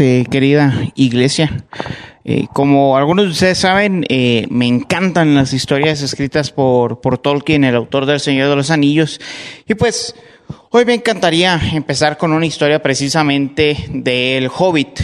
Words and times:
eh, 0.00 0.26
querida 0.28 0.74
iglesia. 0.96 1.64
Eh, 2.24 2.46
como 2.52 2.96
algunos 2.96 3.26
de 3.26 3.30
ustedes 3.30 3.58
saben, 3.58 4.04
eh, 4.08 4.46
me 4.50 4.66
encantan 4.66 5.34
las 5.34 5.52
historias 5.52 6.02
escritas 6.02 6.50
por, 6.50 7.00
por 7.00 7.18
Tolkien, 7.18 7.62
el 7.62 7.76
autor 7.76 8.06
del 8.06 8.18
Señor 8.18 8.50
de 8.50 8.56
los 8.56 8.70
Anillos. 8.70 9.20
Y 9.68 9.74
pues, 9.74 10.16
hoy 10.70 10.84
me 10.84 10.94
encantaría 10.94 11.60
empezar 11.72 12.18
con 12.18 12.32
una 12.32 12.46
historia 12.46 12.82
precisamente 12.82 13.86
del 13.90 14.50
Hobbit. 14.54 15.00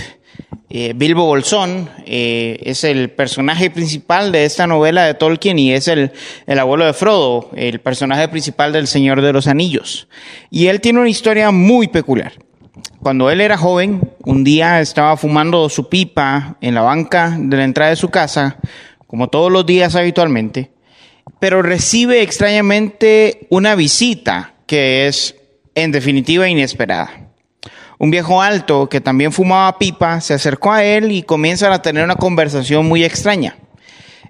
Bilbo 0.96 1.24
Bolsón 1.24 1.88
eh, 2.04 2.58
es 2.64 2.82
el 2.82 3.10
personaje 3.10 3.70
principal 3.70 4.32
de 4.32 4.44
esta 4.44 4.66
novela 4.66 5.04
de 5.04 5.14
Tolkien 5.14 5.56
y 5.56 5.72
es 5.72 5.86
el, 5.86 6.10
el 6.48 6.58
abuelo 6.58 6.84
de 6.84 6.92
Frodo, 6.92 7.50
el 7.54 7.78
personaje 7.78 8.26
principal 8.26 8.72
del 8.72 8.88
Señor 8.88 9.22
de 9.22 9.32
los 9.32 9.46
Anillos. 9.46 10.08
Y 10.50 10.66
él 10.66 10.80
tiene 10.80 10.98
una 10.98 11.08
historia 11.08 11.52
muy 11.52 11.86
peculiar. 11.86 12.32
Cuando 13.00 13.30
él 13.30 13.40
era 13.40 13.56
joven, 13.56 14.12
un 14.24 14.42
día 14.42 14.80
estaba 14.80 15.16
fumando 15.16 15.68
su 15.68 15.88
pipa 15.88 16.56
en 16.60 16.74
la 16.74 16.82
banca 16.82 17.36
de 17.38 17.56
la 17.56 17.64
entrada 17.64 17.90
de 17.90 17.96
su 17.96 18.10
casa, 18.10 18.56
como 19.06 19.28
todos 19.28 19.52
los 19.52 19.64
días 19.64 19.94
habitualmente, 19.94 20.70
pero 21.38 21.62
recibe 21.62 22.22
extrañamente 22.22 23.46
una 23.50 23.74
visita 23.74 24.54
que 24.66 25.06
es 25.06 25.36
en 25.74 25.92
definitiva 25.92 26.48
inesperada. 26.48 27.28
Un 27.98 28.10
viejo 28.10 28.42
alto 28.42 28.88
que 28.88 29.00
también 29.00 29.32
fumaba 29.32 29.78
pipa 29.78 30.20
se 30.20 30.34
acercó 30.34 30.72
a 30.72 30.82
él 30.82 31.12
y 31.12 31.22
comienzan 31.22 31.72
a 31.72 31.82
tener 31.82 32.02
una 32.02 32.16
conversación 32.16 32.86
muy 32.86 33.04
extraña. 33.04 33.56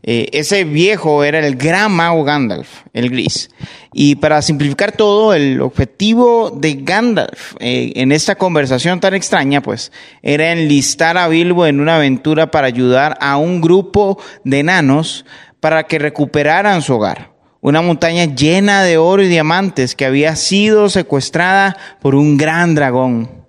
Eh, 0.07 0.29
ese 0.33 0.65
viejo 0.65 1.25
era 1.25 1.39
el 1.39 1.57
gran 1.57 1.91
mago 1.91 2.25
Gandalf, 2.25 2.83
el 2.93 3.09
gris. 3.09 3.49
Y 3.95 4.17
para 4.17 4.43
simplificar 4.43 4.93
todo, 4.93 5.33
el 5.33 5.63
objetivo 5.63 6.51
de 6.51 6.75
Gandalf 6.75 7.55
eh, 7.59 7.93
en 7.97 8.13
esta 8.13 8.35
conversación 8.35 9.01
tan 9.01 9.15
extraña, 9.15 9.63
pues, 9.63 9.93
era 10.23 10.53
enlistar 10.53 11.17
a 11.17 11.27
Bilbo 11.29 11.67
en 11.67 11.81
una 11.81 11.97
aventura 11.97 12.51
para 12.51 12.67
ayudar 12.67 13.17
a 13.19 13.39
un 13.39 13.63
grupo 13.63 14.21
de 14.45 14.59
enanos 14.59 15.25
para 15.61 15.85
que 15.85 15.99
recuperaran 15.99 16.83
su 16.83 16.93
hogar. 16.93 17.33
Una 17.63 17.81
montaña 17.81 18.27
llena 18.27 18.83
de 18.83 18.99
oro 18.99 19.23
y 19.23 19.29
diamantes 19.29 19.95
que 19.95 20.05
había 20.05 20.37
sido 20.37 20.91
secuestrada 20.91 21.79
por 22.03 22.15
un 22.15 22.37
gran 22.37 22.75
dragón. 22.75 23.44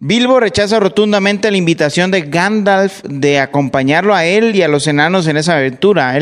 Bilbo 0.00 0.38
rechaza 0.38 0.78
rotundamente 0.78 1.50
la 1.50 1.56
invitación 1.56 2.10
de 2.10 2.22
Gandalf 2.22 3.02
de 3.02 3.40
acompañarlo 3.40 4.14
a 4.14 4.24
él 4.24 4.54
y 4.54 4.62
a 4.62 4.68
los 4.68 4.86
enanos 4.86 5.26
en 5.26 5.36
esa 5.36 5.56
aventura. 5.56 6.16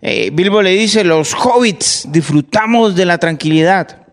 Eh, 0.00 0.30
Bilbo 0.32 0.62
le 0.62 0.70
dice, 0.70 1.04
los 1.04 1.34
hobbits 1.34 2.08
disfrutamos 2.10 2.96
de 2.96 3.04
la 3.04 3.18
tranquilidad. 3.18 4.06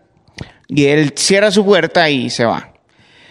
Y 0.68 0.84
él 0.84 1.14
cierra 1.16 1.50
su 1.50 1.64
puerta 1.64 2.10
y 2.10 2.28
se 2.28 2.44
va. 2.44 2.74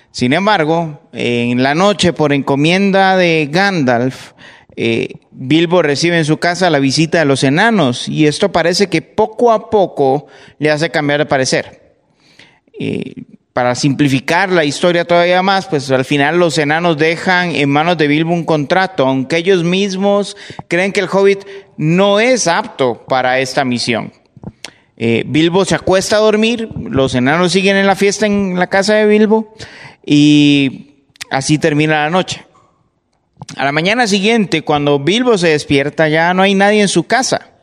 Sin 0.09 0.33
embargo, 0.33 1.01
en 1.13 1.61
la 1.61 1.75
noche, 1.75 2.11
por 2.11 2.33
encomienda 2.33 3.15
de 3.15 3.47
Gandalf, 3.51 4.31
eh, 4.75 5.09
Bilbo 5.31 5.83
recibe 5.83 6.17
en 6.17 6.25
su 6.25 6.38
casa 6.38 6.71
la 6.71 6.79
visita 6.79 7.19
de 7.19 7.25
los 7.25 7.44
enanos 7.44 8.07
y 8.07 8.25
esto 8.25 8.51
parece 8.51 8.88
que 8.88 9.03
poco 9.03 9.51
a 9.51 9.69
poco 9.69 10.25
le 10.57 10.71
hace 10.71 10.89
cambiar 10.89 11.19
de 11.19 11.25
parecer. 11.27 11.97
Eh, 12.79 13.13
para 13.57 13.73
simplificar 13.73 14.51
la 14.51 14.66
historia 14.66 15.06
todavía 15.06 15.41
más, 15.41 15.66
pues 15.66 15.90
al 15.90 16.06
final 16.06 16.38
los 16.38 16.59
enanos 16.59 16.95
dejan 16.95 17.56
en 17.56 17.72
manos 17.72 17.97
de 17.97 18.07
Bilbo 18.07 18.31
un 18.31 18.45
contrato, 18.45 19.07
aunque 19.07 19.38
ellos 19.38 19.63
mismos 19.63 20.38
creen 20.68 20.91
que 20.91 21.00
el 21.00 21.09
hobbit 21.12 21.40
no 21.75 22.19
es 22.19 22.47
apto 22.47 23.03
para 23.07 23.40
esta 23.40 23.66
misión. 23.66 24.13
Eh, 24.95 25.23
Bilbo 25.25 25.66
se 25.66 25.73
acuesta 25.73 26.18
a 26.18 26.19
dormir, 26.19 26.69
los 26.75 27.16
enanos 27.16 27.51
siguen 27.51 27.78
en 27.78 27.88
la 27.88 27.95
fiesta 27.95 28.28
en 28.28 28.59
la 28.59 28.68
casa 28.68 28.94
de 28.94 29.07
Bilbo 29.07 29.56
y 30.06 31.07
así 31.31 31.57
termina 31.57 32.03
la 32.03 32.12
noche. 32.12 32.45
A 33.56 33.66
la 33.66 33.72
mañana 33.72 34.06
siguiente, 34.06 34.62
cuando 34.62 35.00
Bilbo 35.00 35.35
se 35.35 35.47
despierta, 35.47 36.07
ya 36.09 36.31
no 36.35 36.44
hay 36.44 36.53
nadie 36.53 36.84
en 36.84 36.89
su 36.89 37.07
casa. 37.07 37.56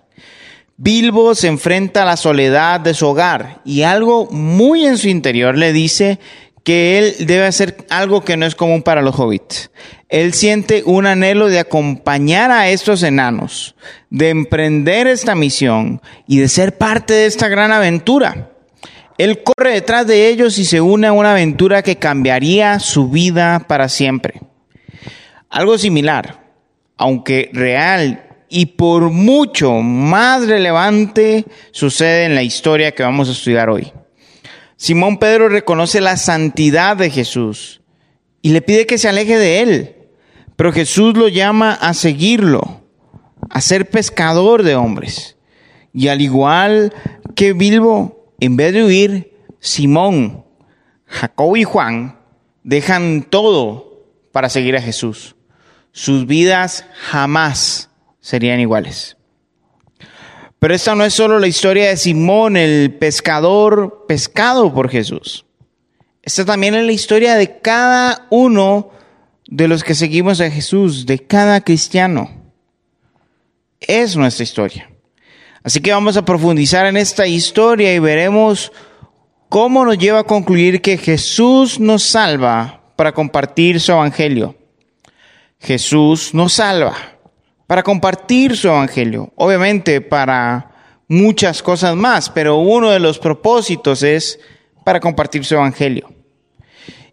Bilbo 0.77 1.35
se 1.35 1.47
enfrenta 1.47 2.03
a 2.03 2.07
la 2.07 2.17
soledad 2.17 2.81
de 2.81 2.95
su 2.95 3.07
hogar 3.07 3.61
y 3.65 3.83
algo 3.83 4.29
muy 4.31 4.85
en 4.85 4.99
su 4.99 5.09
interior 5.09 5.57
le 5.57 5.73
dice 5.73 6.19
que 6.65 6.99
él 6.99 7.27
debe 7.27 7.47
hacer 7.47 7.87
algo 7.91 8.25
que 8.25 8.37
no 8.37 8.47
es 8.47 8.57
común 8.57 8.83
para 8.83 9.03
los 9.03 9.19
hobbits. 9.19 9.71
Él 10.09 10.33
siente 10.33 10.83
un 10.85 11.07
anhelo 11.07 11.49
de 11.49 11.61
acompañar 11.61 12.51
a 12.51 12.71
estos 12.71 13.03
enanos, 13.03 13.77
de 14.11 14.31
emprender 14.31 15.07
esta 15.07 15.35
misión 15.35 16.01
y 16.27 16.39
de 16.39 16.49
ser 16.49 16.77
parte 16.77 17.13
de 17.13 17.27
esta 17.27 17.49
gran 17.49 17.71
aventura. 17.71 18.51
Él 19.17 19.43
corre 19.45 19.75
detrás 19.75 20.07
de 20.07 20.29
ellos 20.29 20.59
y 20.59 20.65
se 20.65 20.81
une 20.81 21.07
a 21.07 21.13
una 21.13 21.33
aventura 21.33 21.83
que 21.83 21.97
cambiaría 21.97 22.81
su 22.81 23.11
vida 23.11 23.65
para 23.69 23.89
siempre. 23.89 24.41
Algo 25.51 25.79
similar, 25.79 26.41
aunque 26.97 27.51
real 27.53 28.24
y 28.57 28.67
por 28.67 29.11
mucho 29.11 29.73
más 29.81 30.47
relevante 30.47 31.45
sucede 31.73 32.25
en 32.25 32.37
la 32.37 32.45
historia 32.45 32.93
que 32.93 33.03
vamos 33.03 33.29
a 33.29 33.33
estudiar 33.33 33.69
hoy. 33.69 33.93
Simón 34.77 35.19
Pedro 35.19 35.49
reconoce 35.49 36.01
la 36.01 36.17
santidad 36.17 36.97
de 36.97 37.11
Jesús 37.11 37.81
y 38.43 38.51
le 38.51 38.63
pide 38.63 38.87
que 38.87 38.97
se 38.97 39.09
aleje 39.09 39.37
de 39.37 39.61
él, 39.61 39.97
pero 40.55 40.73
Jesús 40.73 41.17
lo 41.17 41.27
llama 41.27 41.73
a 41.73 41.95
seguirlo, 41.95 42.83
a 43.51 43.61
ser 43.61 43.91
pescador 43.91 44.63
de 44.63 44.77
hombres. 44.77 45.37
Y 45.93 46.07
al 46.07 46.21
igual 46.21 46.95
que 47.35 47.55
Bilbo, 47.55 48.31
en 48.39 48.57
vez 48.57 48.73
de 48.73 48.85
huir, 48.85 49.37
Simón, 49.59 50.45
Jacob 51.07 51.57
y 51.57 51.65
Juan 51.65 52.21
dejan 52.63 53.27
todo 53.29 54.07
para 54.31 54.49
seguir 54.49 54.77
a 54.77 54.81
Jesús. 54.81 55.35
Sus 55.91 56.29
vidas 56.29 56.87
jamás 57.11 57.91
serían 58.25 58.59
iguales. 58.59 59.19
Pero 60.59 60.75
esta 60.75 60.95
no 60.95 61.05
es 61.05 61.13
solo 61.13 61.39
la 61.39 61.47
historia 61.47 61.91
de 61.91 61.97
Simón, 61.99 62.57
el 62.57 62.95
pescador 62.95 64.07
pescado 64.09 64.73
por 64.73 64.89
Jesús. 64.89 65.45
Esta 66.23 66.47
también 66.47 66.75
es 66.75 66.87
la 66.87 66.93
historia 66.93 67.35
de 67.35 67.59
cada 67.61 68.27
uno 68.31 68.91
de 69.47 69.69
los 69.69 69.85
que 69.85 69.95
seguimos 69.95 70.41
a 70.41 70.51
Jesús, 70.51 71.05
de 71.05 71.19
cada 71.19 71.61
cristiano. 71.61 72.31
Es 73.79 74.17
nuestra 74.17 74.43
historia. 74.43 74.91
Así 75.63 75.81
que 75.81 75.93
vamos 75.93 76.17
a 76.17 76.25
profundizar 76.25 76.87
en 76.87 76.97
esta 76.97 77.27
historia 77.27 77.95
y 77.95 77.99
veremos 77.99 78.73
cómo 79.51 79.85
nos 79.85 79.99
lleva 79.99 80.21
a 80.21 80.25
concluir 80.25 80.81
que 80.81 80.97
Jesús 80.97 81.79
nos 81.79 82.03
salva 82.03 82.81
para 82.97 83.13
compartir 83.13 83.83
su 83.83 83.93
evangelio. 83.93 84.57
Jesús 85.61 86.33
nos 86.33 86.55
salva 86.55 87.14
para 87.67 87.83
compartir 87.83 88.57
su 88.57 88.69
evangelio, 88.69 89.33
obviamente 89.37 90.01
para 90.01 90.71
muchas 91.09 91.63
cosas 91.63 91.97
más, 91.97 92.31
pero 92.31 92.57
uno 92.57 92.91
de 92.91 93.01
los 93.01 93.19
propósitos 93.19 94.03
es 94.03 94.39
para 94.85 95.01
compartir 95.01 95.45
su 95.45 95.55
evangelio. 95.55 96.11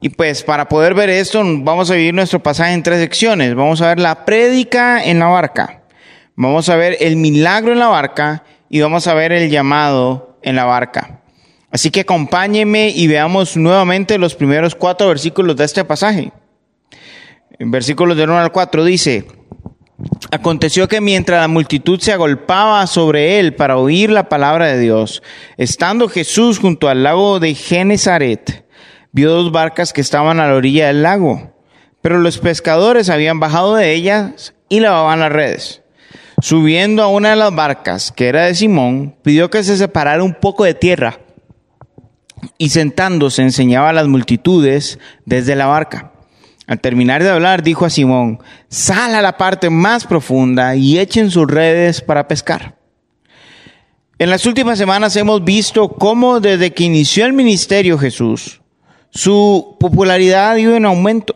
Y 0.02 0.10
pues 0.10 0.44
para 0.44 0.68
poder 0.68 0.94
ver 0.94 1.10
esto, 1.10 1.44
vamos 1.44 1.92
a 1.92 1.96
vivir 1.96 2.14
nuestro 2.14 2.42
pasaje 2.42 2.74
en 2.74 2.82
tres 2.82 3.00
secciones. 3.00 3.54
Vamos 3.54 3.82
a 3.82 3.90
ver 3.90 4.00
la 4.00 4.26
prédica 4.26 5.04
en 5.04 5.20
la 5.20 5.28
barca, 5.28 5.84
vamos 6.36 6.70
a 6.70 6.76
ver 6.76 6.98
el 7.00 7.16
milagro 7.18 7.72
en 7.72 7.80
la 7.80 7.88
barca 7.88 8.44
y 8.68 8.82
vamos 8.82 9.06
a 9.08 9.14
ver 9.14 9.32
el 9.32 9.50
llamado 9.50 10.40
en 10.42 10.56
la 10.56 10.66
barca. 10.66 11.22
Así 11.70 11.90
que 11.90 12.02
acompáñenme 12.02 12.90
y 12.90 13.08
veamos 13.08 13.56
nuevamente 13.56 14.18
los 14.18 14.36
primeros 14.36 14.76
cuatro 14.76 15.08
versículos 15.08 15.56
de 15.56 15.64
este 15.64 15.86
pasaje. 15.86 16.34
En 17.60 17.72
versículos 17.72 18.18
del 18.18 18.30
1 18.30 18.40
al 18.40 18.52
4 18.52 18.84
dice, 18.84 19.26
Aconteció 20.32 20.88
que 20.88 21.02
mientras 21.02 21.42
la 21.42 21.48
multitud 21.48 22.00
se 22.00 22.14
agolpaba 22.14 22.86
sobre 22.88 23.40
él 23.40 23.54
para 23.54 23.78
oír 23.78 24.10
la 24.10 24.30
palabra 24.30 24.68
de 24.68 24.80
Dios, 24.80 25.22
estando 25.58 26.08
Jesús 26.08 26.60
junto 26.60 26.88
al 26.90 27.04
lago 27.04 27.40
de 27.40 27.54
Genezaret, 27.54 28.66
vio 29.12 29.32
dos 29.32 29.52
barcas 29.52 29.94
que 29.94 30.02
estaban 30.02 30.40
a 30.40 30.48
la 30.48 30.56
orilla 30.56 30.88
del 30.88 31.04
lago, 31.04 31.54
pero 32.02 32.20
los 32.20 32.38
pescadores 32.38 33.10
habían 33.10 33.40
bajado 33.40 33.76
de 33.76 33.94
ellas 33.94 34.54
y 34.70 34.80
lavaban 34.80 35.20
las 35.20 35.32
redes. 35.32 35.82
Subiendo 36.40 37.04
a 37.04 37.08
una 37.08 37.32
de 37.32 37.36
las 37.36 37.54
barcas, 37.54 38.12
que 38.12 38.28
era 38.28 38.46
de 38.46 38.56
Simón, 38.56 39.16
pidió 39.22 39.50
que 39.50 39.64
se 39.64 39.78
separara 39.78 40.24
un 40.24 40.34
poco 40.34 40.64
de 40.64 40.74
tierra 40.74 41.20
y 42.58 42.70
sentándose 42.70 43.44
enseñaba 43.44 43.90
a 43.90 43.94
las 43.94 44.08
multitudes 44.08 44.98
desde 45.26 45.56
la 45.56 45.68
barca. 45.68 46.11
Al 46.72 46.80
terminar 46.80 47.22
de 47.22 47.30
hablar, 47.30 47.64
dijo 47.64 47.84
a 47.84 47.90
Simón, 47.90 48.40
sal 48.70 49.14
a 49.14 49.22
la 49.22 49.36
parte 49.36 49.70
más 49.70 50.06
profunda 50.06 50.74
y 50.74 51.00
echen 51.00 51.30
sus 51.30 51.46
redes 51.46 52.00
para 52.00 52.30
pescar. 52.30 52.78
En 54.18 54.30
las 54.30 54.46
últimas 54.46 54.78
semanas 54.78 55.18
hemos 55.18 55.44
visto 55.44 55.90
cómo 55.90 56.40
desde 56.40 56.72
que 56.72 56.86
inició 56.86 57.26
el 57.26 57.34
ministerio 57.34 57.98
Jesús, 57.98 58.62
su 59.10 59.76
popularidad 59.82 60.56
ido 60.56 60.78
en 60.78 60.86
aumento. 60.86 61.36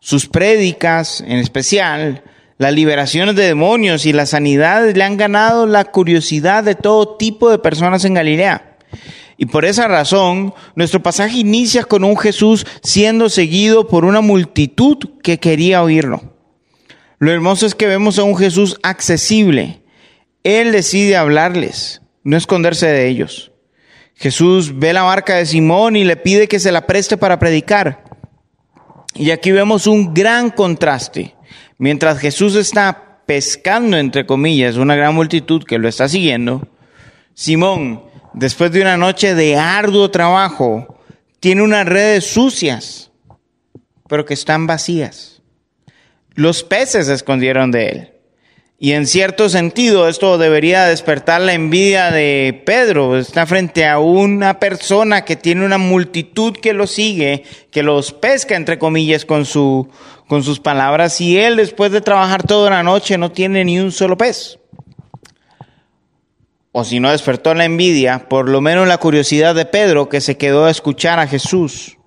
Sus 0.00 0.26
prédicas, 0.26 1.20
en 1.20 1.40
especial, 1.40 2.22
las 2.56 2.72
liberaciones 2.72 3.36
de 3.36 3.44
demonios 3.44 4.06
y 4.06 4.14
las 4.14 4.30
sanidades 4.30 4.96
le 4.96 5.04
han 5.04 5.18
ganado 5.18 5.66
la 5.66 5.84
curiosidad 5.84 6.64
de 6.64 6.74
todo 6.74 7.18
tipo 7.18 7.50
de 7.50 7.58
personas 7.58 8.06
en 8.06 8.14
Galilea. 8.14 8.78
Y 9.36 9.46
por 9.46 9.64
esa 9.64 9.88
razón, 9.88 10.54
nuestro 10.76 11.02
pasaje 11.02 11.38
inicia 11.38 11.84
con 11.84 12.04
un 12.04 12.16
Jesús 12.16 12.66
siendo 12.82 13.28
seguido 13.28 13.88
por 13.88 14.04
una 14.04 14.20
multitud 14.20 14.96
que 15.22 15.38
quería 15.38 15.82
oírlo. 15.82 16.34
Lo 17.18 17.32
hermoso 17.32 17.66
es 17.66 17.74
que 17.74 17.86
vemos 17.86 18.18
a 18.18 18.24
un 18.24 18.36
Jesús 18.36 18.78
accesible. 18.82 19.82
Él 20.42 20.72
decide 20.72 21.16
hablarles, 21.16 22.02
no 22.22 22.36
esconderse 22.36 22.86
de 22.86 23.08
ellos. 23.08 23.52
Jesús 24.14 24.78
ve 24.78 24.92
la 24.92 25.02
barca 25.02 25.36
de 25.36 25.46
Simón 25.46 25.96
y 25.96 26.04
le 26.04 26.16
pide 26.16 26.48
que 26.48 26.60
se 26.60 26.70
la 26.70 26.86
preste 26.86 27.16
para 27.16 27.38
predicar. 27.38 28.04
Y 29.14 29.30
aquí 29.30 29.52
vemos 29.52 29.86
un 29.86 30.14
gran 30.14 30.50
contraste. 30.50 31.34
Mientras 31.78 32.18
Jesús 32.18 32.54
está 32.54 33.22
pescando, 33.26 33.96
entre 33.96 34.26
comillas, 34.26 34.76
una 34.76 34.94
gran 34.94 35.14
multitud 35.14 35.64
que 35.64 35.78
lo 35.78 35.88
está 35.88 36.08
siguiendo, 36.08 36.68
Simón, 37.34 38.02
después 38.34 38.72
de 38.72 38.82
una 38.82 38.96
noche 38.96 39.34
de 39.34 39.56
arduo 39.56 40.10
trabajo, 40.10 40.98
tiene 41.40 41.62
unas 41.62 41.86
redes 41.86 42.26
sucias, 42.26 43.10
pero 44.08 44.24
que 44.24 44.34
están 44.34 44.66
vacías. 44.66 45.42
Los 46.34 46.62
peces 46.64 47.06
se 47.06 47.14
escondieron 47.14 47.70
de 47.70 47.88
él. 47.88 48.10
Y 48.76 48.92
en 48.92 49.06
cierto 49.06 49.48
sentido 49.48 50.08
esto 50.08 50.36
debería 50.36 50.84
despertar 50.84 51.40
la 51.40 51.54
envidia 51.54 52.10
de 52.10 52.62
Pedro. 52.66 53.16
Está 53.16 53.46
frente 53.46 53.86
a 53.86 53.98
una 53.98 54.58
persona 54.58 55.24
que 55.24 55.36
tiene 55.36 55.64
una 55.64 55.78
multitud 55.78 56.54
que 56.54 56.74
lo 56.74 56.86
sigue, 56.86 57.44
que 57.70 57.82
los 57.84 58.12
pesca, 58.12 58.56
entre 58.56 58.78
comillas, 58.78 59.24
con, 59.24 59.46
su, 59.46 59.88
con 60.26 60.42
sus 60.42 60.58
palabras, 60.58 61.20
y 61.20 61.38
él 61.38 61.56
después 61.56 61.92
de 61.92 62.00
trabajar 62.00 62.42
toda 62.42 62.68
la 62.68 62.82
noche 62.82 63.16
no 63.16 63.30
tiene 63.30 63.64
ni 63.64 63.78
un 63.78 63.92
solo 63.92 64.18
pez 64.18 64.58
o 66.76 66.82
si 66.82 66.98
no 66.98 67.12
despertó 67.12 67.54
la 67.54 67.64
envidia, 67.64 68.28
por 68.28 68.48
lo 68.48 68.60
menos 68.60 68.88
la 68.88 68.98
curiosidad 68.98 69.54
de 69.54 69.64
Pedro 69.64 70.08
que 70.08 70.20
se 70.20 70.36
quedó 70.36 70.64
a 70.64 70.72
escuchar 70.72 71.20
a 71.20 71.28
Jesús. 71.28 71.98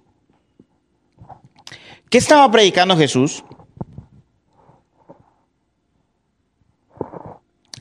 ¿Qué 2.10 2.18
estaba 2.18 2.52
predicando 2.52 2.98
Jesús? 2.98 3.46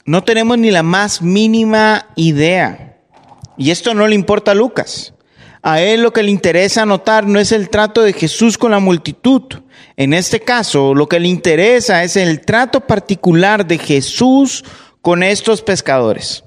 No 0.04 0.22
tenemos 0.22 0.58
ni 0.58 0.70
la 0.70 0.84
más 0.84 1.22
mínima 1.22 2.06
idea. 2.14 3.00
Y 3.58 3.72
esto 3.72 3.92
no 3.92 4.06
le 4.06 4.14
importa 4.14 4.52
a 4.52 4.54
Lucas. 4.54 5.12
A 5.62 5.80
él 5.80 6.02
lo 6.02 6.12
que 6.12 6.22
le 6.22 6.30
interesa 6.30 6.86
notar 6.86 7.26
no 7.26 7.40
es 7.40 7.50
el 7.50 7.68
trato 7.68 8.02
de 8.02 8.12
Jesús 8.12 8.56
con 8.56 8.70
la 8.70 8.78
multitud. 8.78 9.42
En 9.96 10.14
este 10.14 10.38
caso, 10.38 10.94
lo 10.94 11.08
que 11.08 11.18
le 11.18 11.26
interesa 11.26 12.04
es 12.04 12.16
el 12.16 12.42
trato 12.42 12.86
particular 12.86 13.66
de 13.66 13.78
Jesús 13.78 14.64
con 15.02 15.24
estos 15.24 15.62
pescadores. 15.62 16.44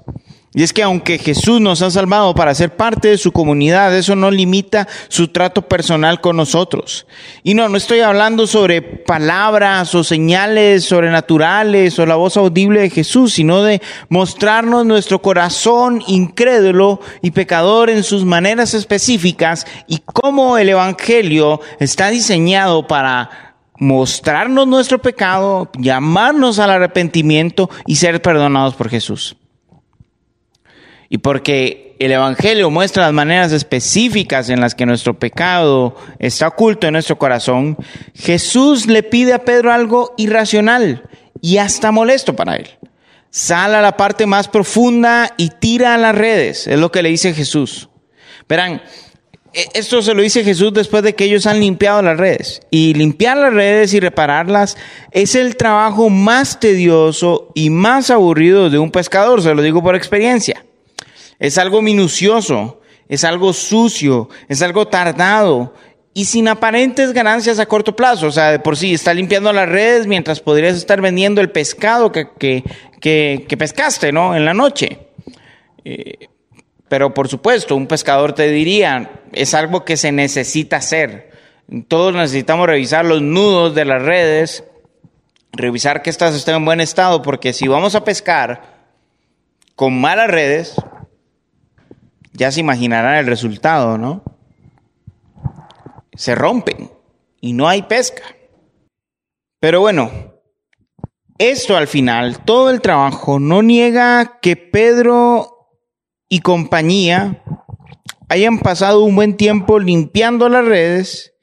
Y 0.52 0.64
es 0.64 0.72
que 0.72 0.82
aunque 0.82 1.18
Jesús 1.18 1.60
nos 1.60 1.80
ha 1.80 1.92
salvado 1.92 2.34
para 2.34 2.56
ser 2.56 2.74
parte 2.74 3.06
de 3.06 3.18
su 3.18 3.30
comunidad, 3.30 3.96
eso 3.96 4.16
no 4.16 4.32
limita 4.32 4.88
su 5.06 5.28
trato 5.28 5.62
personal 5.62 6.20
con 6.20 6.36
nosotros. 6.36 7.06
Y 7.44 7.54
no, 7.54 7.68
no 7.68 7.76
estoy 7.76 8.00
hablando 8.00 8.48
sobre 8.48 8.82
palabras 8.82 9.94
o 9.94 10.02
señales 10.02 10.84
sobrenaturales 10.84 11.96
o 12.00 12.06
la 12.06 12.16
voz 12.16 12.36
audible 12.36 12.80
de 12.80 12.90
Jesús, 12.90 13.34
sino 13.34 13.62
de 13.62 13.80
mostrarnos 14.08 14.84
nuestro 14.84 15.22
corazón 15.22 16.02
incrédulo 16.08 17.00
y 17.22 17.30
pecador 17.30 17.88
en 17.88 18.02
sus 18.02 18.24
maneras 18.24 18.74
específicas 18.74 19.68
y 19.86 19.98
cómo 19.98 20.58
el 20.58 20.70
Evangelio 20.70 21.60
está 21.78 22.10
diseñado 22.10 22.88
para 22.88 23.54
mostrarnos 23.78 24.66
nuestro 24.66 25.00
pecado, 25.00 25.70
llamarnos 25.78 26.58
al 26.58 26.70
arrepentimiento 26.70 27.70
y 27.86 27.96
ser 27.96 28.20
perdonados 28.20 28.74
por 28.74 28.88
Jesús 28.88 29.36
y 31.12 31.18
porque 31.18 31.96
el 31.98 32.12
Evangelio 32.12 32.70
muestra 32.70 33.02
las 33.02 33.12
maneras 33.12 33.52
específicas 33.52 34.48
en 34.48 34.60
las 34.60 34.76
que 34.76 34.86
nuestro 34.86 35.18
pecado 35.18 35.96
está 36.20 36.46
oculto 36.48 36.86
en 36.86 36.94
nuestro 36.94 37.18
corazón, 37.18 37.76
Jesús 38.14 38.86
le 38.86 39.02
pide 39.02 39.34
a 39.34 39.44
Pedro 39.44 39.72
algo 39.72 40.14
irracional 40.16 41.02
y 41.42 41.58
hasta 41.58 41.90
molesto 41.90 42.36
para 42.36 42.56
él. 42.56 42.68
Sal 43.28 43.74
a 43.74 43.82
la 43.82 43.96
parte 43.96 44.24
más 44.26 44.46
profunda 44.46 45.34
y 45.36 45.50
tira 45.50 45.94
a 45.94 45.98
las 45.98 46.14
redes, 46.14 46.68
es 46.68 46.78
lo 46.78 46.92
que 46.92 47.02
le 47.02 47.10
dice 47.10 47.34
Jesús. 47.34 47.88
Verán, 48.48 48.80
e-, 49.52 49.68
esto 49.74 50.02
se 50.02 50.14
lo 50.14 50.22
dice 50.22 50.44
Jesús 50.44 50.72
después 50.72 51.02
de 51.02 51.16
que 51.16 51.24
ellos 51.24 51.46
han 51.46 51.58
limpiado 51.58 52.02
las 52.02 52.18
redes. 52.18 52.60
Y 52.70 52.94
limpiar 52.94 53.36
las 53.36 53.52
redes 53.52 53.94
y 53.94 54.00
repararlas 54.00 54.76
es 55.10 55.34
el 55.34 55.56
trabajo 55.56 56.08
más 56.08 56.60
tedioso 56.60 57.50
y 57.56 57.70
más 57.70 58.10
aburrido 58.10 58.70
de 58.70 58.78
un 58.78 58.92
pescador, 58.92 59.42
se 59.42 59.54
lo 59.54 59.62
digo 59.62 59.82
por 59.82 59.96
experiencia. 59.96 60.64
Es 61.40 61.58
algo 61.58 61.82
minucioso, 61.82 62.80
es 63.08 63.24
algo 63.24 63.52
sucio, 63.52 64.28
es 64.48 64.62
algo 64.62 64.86
tardado 64.86 65.74
y 66.12 66.26
sin 66.26 66.48
aparentes 66.48 67.12
ganancias 67.12 67.58
a 67.58 67.66
corto 67.66 67.96
plazo. 67.96 68.26
O 68.26 68.30
sea, 68.30 68.52
de 68.52 68.58
por 68.58 68.76
sí 68.76 68.94
está 68.94 69.14
limpiando 69.14 69.52
las 69.52 69.68
redes 69.68 70.06
mientras 70.06 70.40
podrías 70.40 70.76
estar 70.76 71.00
vendiendo 71.00 71.40
el 71.40 71.50
pescado 71.50 72.12
que, 72.12 72.28
que, 73.00 73.56
pescaste, 73.58 74.12
¿no? 74.12 74.36
En 74.36 74.44
la 74.44 74.54
noche. 74.54 74.98
Eh, 75.84 76.28
pero 76.88 77.14
por 77.14 77.28
supuesto, 77.28 77.74
un 77.74 77.86
pescador 77.86 78.34
te 78.34 78.48
diría, 78.48 79.22
es 79.32 79.54
algo 79.54 79.84
que 79.84 79.96
se 79.96 80.12
necesita 80.12 80.76
hacer. 80.76 81.30
Todos 81.88 82.14
necesitamos 82.14 82.66
revisar 82.66 83.04
los 83.04 83.22
nudos 83.22 83.74
de 83.74 83.84
las 83.84 84.02
redes, 84.02 84.64
revisar 85.52 86.02
que 86.02 86.10
estas 86.10 86.34
estén 86.34 86.56
en 86.56 86.64
buen 86.64 86.80
estado, 86.80 87.22
porque 87.22 87.52
si 87.52 87.68
vamos 87.68 87.94
a 87.94 88.04
pescar 88.04 88.80
con 89.76 90.00
malas 90.00 90.28
redes, 90.28 90.74
ya 92.32 92.50
se 92.50 92.60
imaginarán 92.60 93.16
el 93.16 93.26
resultado, 93.26 93.98
¿no? 93.98 94.22
Se 96.14 96.34
rompen 96.34 96.90
y 97.40 97.52
no 97.52 97.68
hay 97.68 97.82
pesca. 97.82 98.22
Pero 99.60 99.80
bueno, 99.80 100.10
esto 101.38 101.76
al 101.76 101.86
final, 101.86 102.44
todo 102.44 102.70
el 102.70 102.80
trabajo 102.80 103.38
no 103.38 103.62
niega 103.62 104.38
que 104.40 104.56
Pedro 104.56 105.68
y 106.28 106.40
compañía 106.40 107.42
hayan 108.28 108.58
pasado 108.58 109.02
un 109.04 109.16
buen 109.16 109.36
tiempo 109.36 109.78
limpiando 109.78 110.48
las 110.48 110.64
redes 110.64 111.34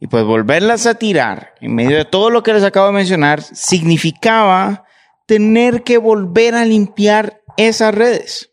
y 0.00 0.08
pues 0.08 0.24
volverlas 0.24 0.86
a 0.86 0.94
tirar 0.94 1.54
en 1.60 1.74
medio 1.74 1.96
de 1.96 2.04
todo 2.04 2.30
lo 2.30 2.42
que 2.42 2.52
les 2.52 2.64
acabo 2.64 2.88
de 2.88 2.94
mencionar 2.94 3.40
significaba 3.40 4.84
tener 5.26 5.84
que 5.84 5.98
volver 5.98 6.56
a 6.56 6.64
limpiar 6.64 7.40
esas 7.56 7.94
redes. 7.94 8.51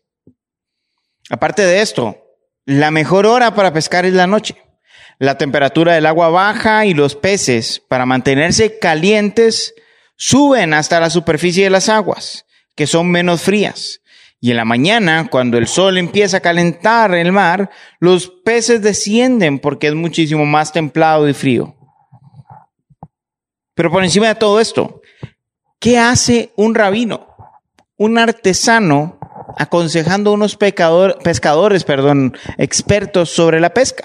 Aparte 1.30 1.62
de 1.62 1.80
esto, 1.80 2.18
la 2.66 2.90
mejor 2.90 3.24
hora 3.24 3.54
para 3.54 3.72
pescar 3.72 4.04
es 4.04 4.12
la 4.12 4.26
noche. 4.26 4.56
La 5.18 5.38
temperatura 5.38 5.94
del 5.94 6.06
agua 6.06 6.28
baja 6.28 6.86
y 6.86 6.94
los 6.94 7.14
peces, 7.14 7.80
para 7.88 8.04
mantenerse 8.04 8.78
calientes, 8.78 9.74
suben 10.16 10.74
hasta 10.74 10.98
la 10.98 11.08
superficie 11.08 11.64
de 11.64 11.70
las 11.70 11.88
aguas, 11.88 12.46
que 12.74 12.86
son 12.86 13.10
menos 13.10 13.42
frías. 13.42 14.00
Y 14.40 14.50
en 14.50 14.56
la 14.56 14.64
mañana, 14.64 15.28
cuando 15.30 15.56
el 15.56 15.68
sol 15.68 15.98
empieza 15.98 16.38
a 16.38 16.40
calentar 16.40 17.14
el 17.14 17.30
mar, 17.30 17.70
los 18.00 18.28
peces 18.44 18.82
descienden 18.82 19.58
porque 19.58 19.88
es 19.88 19.94
muchísimo 19.94 20.46
más 20.46 20.72
templado 20.72 21.28
y 21.28 21.34
frío. 21.34 21.76
Pero 23.74 23.90
por 23.90 24.02
encima 24.02 24.28
de 24.28 24.34
todo 24.34 24.58
esto, 24.58 25.00
¿qué 25.78 25.98
hace 25.98 26.52
un 26.56 26.74
rabino? 26.74 27.28
Un 27.96 28.18
artesano 28.18 29.20
aconsejando 29.60 30.30
a 30.30 30.34
unos 30.34 30.56
pescadores 30.56 31.84
perdón, 31.84 32.34
expertos 32.56 33.28
sobre 33.28 33.60
la 33.60 33.74
pesca. 33.74 34.04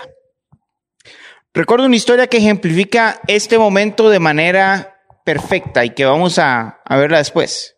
Recuerdo 1.53 1.85
una 1.85 1.95
historia 1.95 2.27
que 2.27 2.38
ejemplifica 2.38 3.21
este 3.27 3.57
momento 3.57 4.09
de 4.09 4.19
manera 4.19 4.97
perfecta 5.24 5.85
y 5.85 5.91
que 5.91 6.03
vamos 6.03 6.38
a, 6.39 6.81
verla 6.89 7.19
después. 7.19 7.77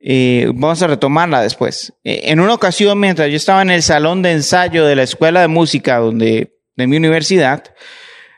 Eh, 0.00 0.50
vamos 0.54 0.80
a 0.80 0.86
retomarla 0.86 1.42
después. 1.42 1.92
Eh, 2.02 2.22
en 2.24 2.40
una 2.40 2.54
ocasión, 2.54 2.98
mientras 2.98 3.28
yo 3.28 3.36
estaba 3.36 3.60
en 3.60 3.70
el 3.70 3.82
salón 3.82 4.22
de 4.22 4.32
ensayo 4.32 4.86
de 4.86 4.96
la 4.96 5.02
escuela 5.02 5.42
de 5.42 5.48
música 5.48 5.98
donde, 5.98 6.56
de 6.76 6.86
mi 6.86 6.96
universidad, 6.96 7.62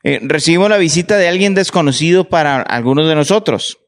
eh, 0.02 0.18
recibimos 0.22 0.68
la 0.68 0.78
visita 0.78 1.16
de 1.16 1.28
alguien 1.28 1.54
desconocido 1.54 2.28
para 2.28 2.60
algunos 2.62 3.06
de 3.08 3.14
nosotros. 3.14 3.78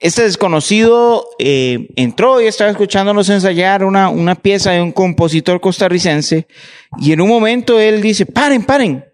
Este 0.00 0.22
desconocido 0.22 1.28
entró 1.38 2.40
y 2.40 2.46
estaba 2.46 2.70
escuchándonos 2.70 3.28
ensayar 3.30 3.84
una, 3.84 4.08
una 4.08 4.36
pieza 4.36 4.70
de 4.70 4.80
un 4.80 4.92
compositor 4.92 5.60
costarricense 5.60 6.46
y 7.00 7.12
en 7.12 7.20
un 7.20 7.28
momento 7.28 7.80
él 7.80 8.00
dice, 8.00 8.24
paren, 8.24 8.64
paren. 8.64 9.04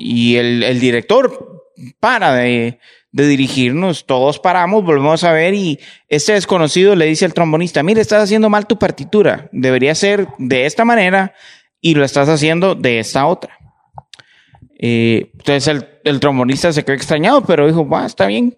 Y 0.00 0.36
el, 0.36 0.64
el 0.64 0.80
director 0.80 1.62
para 2.00 2.34
de, 2.34 2.80
de 3.12 3.26
dirigirnos, 3.26 4.06
todos 4.06 4.38
paramos, 4.38 4.84
volvemos 4.84 5.24
a 5.24 5.32
ver 5.32 5.54
y 5.54 5.78
este 6.08 6.32
desconocido 6.32 6.94
le 6.94 7.06
dice 7.06 7.24
al 7.24 7.34
trombonista, 7.34 7.82
mire, 7.82 8.00
estás 8.00 8.22
haciendo 8.22 8.50
mal 8.50 8.66
tu 8.66 8.78
partitura, 8.78 9.48
debería 9.52 9.94
ser 9.94 10.28
de 10.38 10.66
esta 10.66 10.84
manera 10.84 11.34
y 11.80 11.94
lo 11.94 12.04
estás 12.04 12.28
haciendo 12.28 12.74
de 12.74 12.98
esta 12.98 13.26
otra. 13.26 13.58
Eh, 14.80 15.30
entonces 15.32 15.84
el, 16.04 16.20
trombonista 16.20 16.72
se 16.72 16.84
quedó 16.84 16.94
extrañado, 16.94 17.44
pero 17.44 17.66
dijo, 17.66 17.88
va, 17.88 18.06
está 18.06 18.26
bien. 18.26 18.56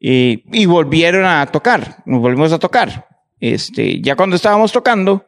Y 0.00 0.66
volvieron 0.66 1.24
a 1.24 1.46
tocar, 1.46 2.02
nos 2.06 2.20
volvimos 2.20 2.52
a 2.52 2.58
tocar. 2.58 3.08
Este, 3.40 4.00
ya 4.00 4.16
cuando 4.16 4.36
estábamos 4.36 4.72
tocando, 4.72 5.26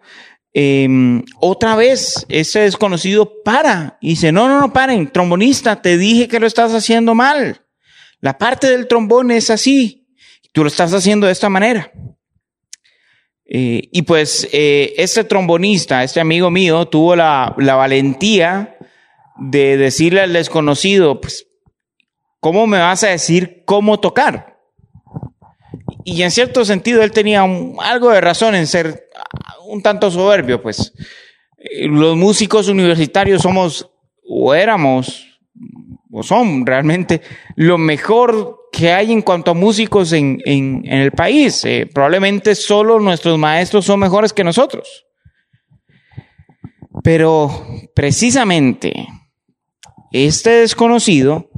em, 0.53 1.23
otra 1.41 1.77
vez 1.77 2.27
ese 2.29 2.61
desconocido 2.61 3.43
para 3.45 3.99
y 4.01 4.11
dice, 4.11 4.33
no, 4.33 4.49
no, 4.49 4.61
no, 4.61 4.73
paren, 4.73 5.11
trombonista, 5.11 5.81
te 5.81 5.97
dije 5.97 6.29
que 6.29 6.41
lo 6.41 6.47
estás 6.47 6.75
haciendo 6.75 7.15
mal. 7.15 7.65
La 8.21 8.37
parte 8.37 8.69
del 8.69 8.89
trombón 8.89 9.31
es 9.31 9.51
así. 9.51 10.09
Tú 10.53 10.63
lo 10.63 10.69
estás 10.69 10.93
haciendo 10.93 11.27
de 11.27 11.33
esta 11.33 11.49
manera. 11.49 11.93
Eh, 13.53 13.89
y 13.93 14.03
pues 14.03 14.49
eh, 14.53 14.95
este 14.97 15.25
trombonista, 15.25 16.05
este 16.05 16.21
amigo 16.21 16.51
mío, 16.51 16.87
tuvo 16.87 17.17
la, 17.17 17.55
valentía 17.57 18.77
de 19.39 19.77
decirle 19.77 20.21
al 20.21 20.33
desconocido, 20.33 21.21
pues, 21.21 21.47
¿cómo 22.41 22.67
me 22.67 22.79
vas 22.79 23.03
a 23.05 23.09
decir 23.09 23.63
cómo 23.65 23.99
tocar? 23.99 24.60
Y 26.05 26.23
en 26.23 26.31
cierto 26.31 26.65
sentido 26.65 27.03
él 27.03 27.13
tenía 27.13 27.43
algo 27.43 28.11
de 28.11 28.21
razón 28.21 28.55
en 28.55 28.67
ser 28.67 29.09
un 29.67 29.83
tanto 29.83 30.11
soberbio, 30.11 30.63
pues 30.63 30.93
los 31.89 32.17
músicos 32.17 32.69
universitarios 32.69 33.43
somos 33.43 33.91
o 34.27 34.55
éramos 34.55 35.27
o 36.13 36.23
son 36.23 36.67
realmente 36.67 37.21
lo 37.57 37.79
mejor 37.79 38.69
que 38.73 38.93
hay 38.93 39.13
en 39.13 39.23
cuanto 39.23 39.51
a 39.51 39.55
músicos 39.55 40.13
en, 40.13 40.41
el 40.85 41.13
país. 41.13 41.65
Eh, 41.65 41.89
probablemente 41.93 42.55
solo 42.55 42.99
nuestros 43.01 43.39
maestros 43.39 43.85
son 43.85 44.01
mejores 44.01 44.33
que 44.33 44.45
nosotros. 44.45 45.07
Pero 47.03 47.67
precisamente 47.95 49.07
este 50.13 50.51
desconocido 50.51 51.50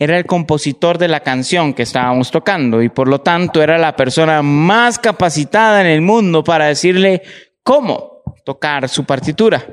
era 0.00 0.16
el 0.16 0.26
compositor 0.26 0.96
de 0.96 1.08
la 1.08 1.20
canción 1.20 1.74
que 1.74 1.82
estábamos 1.82 2.30
tocando 2.30 2.80
y 2.82 2.88
por 2.88 3.08
lo 3.08 3.20
tanto 3.20 3.60
era 3.60 3.76
la 3.78 3.96
persona 3.96 4.42
más 4.42 4.96
capacitada 4.96 5.80
en 5.80 5.88
el 5.88 6.02
mundo 6.02 6.44
para 6.44 6.66
decirle 6.66 7.22
cómo 7.64 8.22
tocar 8.44 8.88
su 8.88 9.04
partitura. 9.04 9.66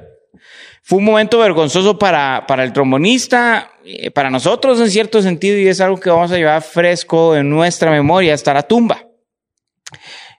Fue 0.81 0.97
un 0.97 1.05
momento 1.05 1.37
vergonzoso 1.37 1.99
para, 1.99 2.43
para 2.47 2.63
el 2.63 2.73
trombonista, 2.73 3.71
eh, 3.85 4.09
para 4.09 4.31
nosotros 4.31 4.79
en 4.79 4.89
cierto 4.89 5.21
sentido, 5.21 5.57
y 5.59 5.67
es 5.67 5.79
algo 5.79 5.99
que 5.99 6.09
vamos 6.09 6.31
a 6.31 6.37
llevar 6.37 6.61
fresco 6.63 7.35
en 7.35 7.49
nuestra 7.49 7.91
memoria 7.91 8.33
hasta 8.33 8.53
la 8.53 8.63
tumba. 8.63 9.03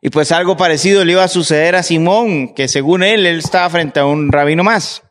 Y 0.02 0.10
pues 0.10 0.32
algo 0.32 0.56
parecido 0.56 1.04
le 1.04 1.12
iba 1.12 1.24
a 1.24 1.28
suceder 1.28 1.76
a 1.76 1.82
Simón, 1.82 2.54
que 2.54 2.68
según 2.68 3.04
él, 3.04 3.24
él 3.24 3.38
estaba 3.38 3.70
frente 3.70 4.00
a 4.00 4.06
un 4.06 4.30
rabino 4.30 4.62
más. 4.62 5.02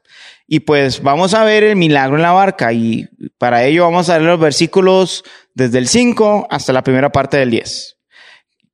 Y 0.47 0.61
pues 0.61 1.01
vamos 1.01 1.33
a 1.33 1.43
ver 1.43 1.63
el 1.63 1.75
milagro 1.75 2.17
en 2.17 2.21
la 2.21 2.31
barca 2.31 2.71
y 2.71 3.07
para 3.37 3.63
ello 3.63 3.83
vamos 3.83 4.09
a 4.09 4.17
leer 4.17 4.29
los 4.29 4.39
versículos 4.39 5.23
desde 5.55 5.79
el 5.79 5.87
5 5.87 6.47
hasta 6.49 6.73
la 6.73 6.83
primera 6.83 7.11
parte 7.11 7.37
del 7.37 7.49
10, 7.49 7.97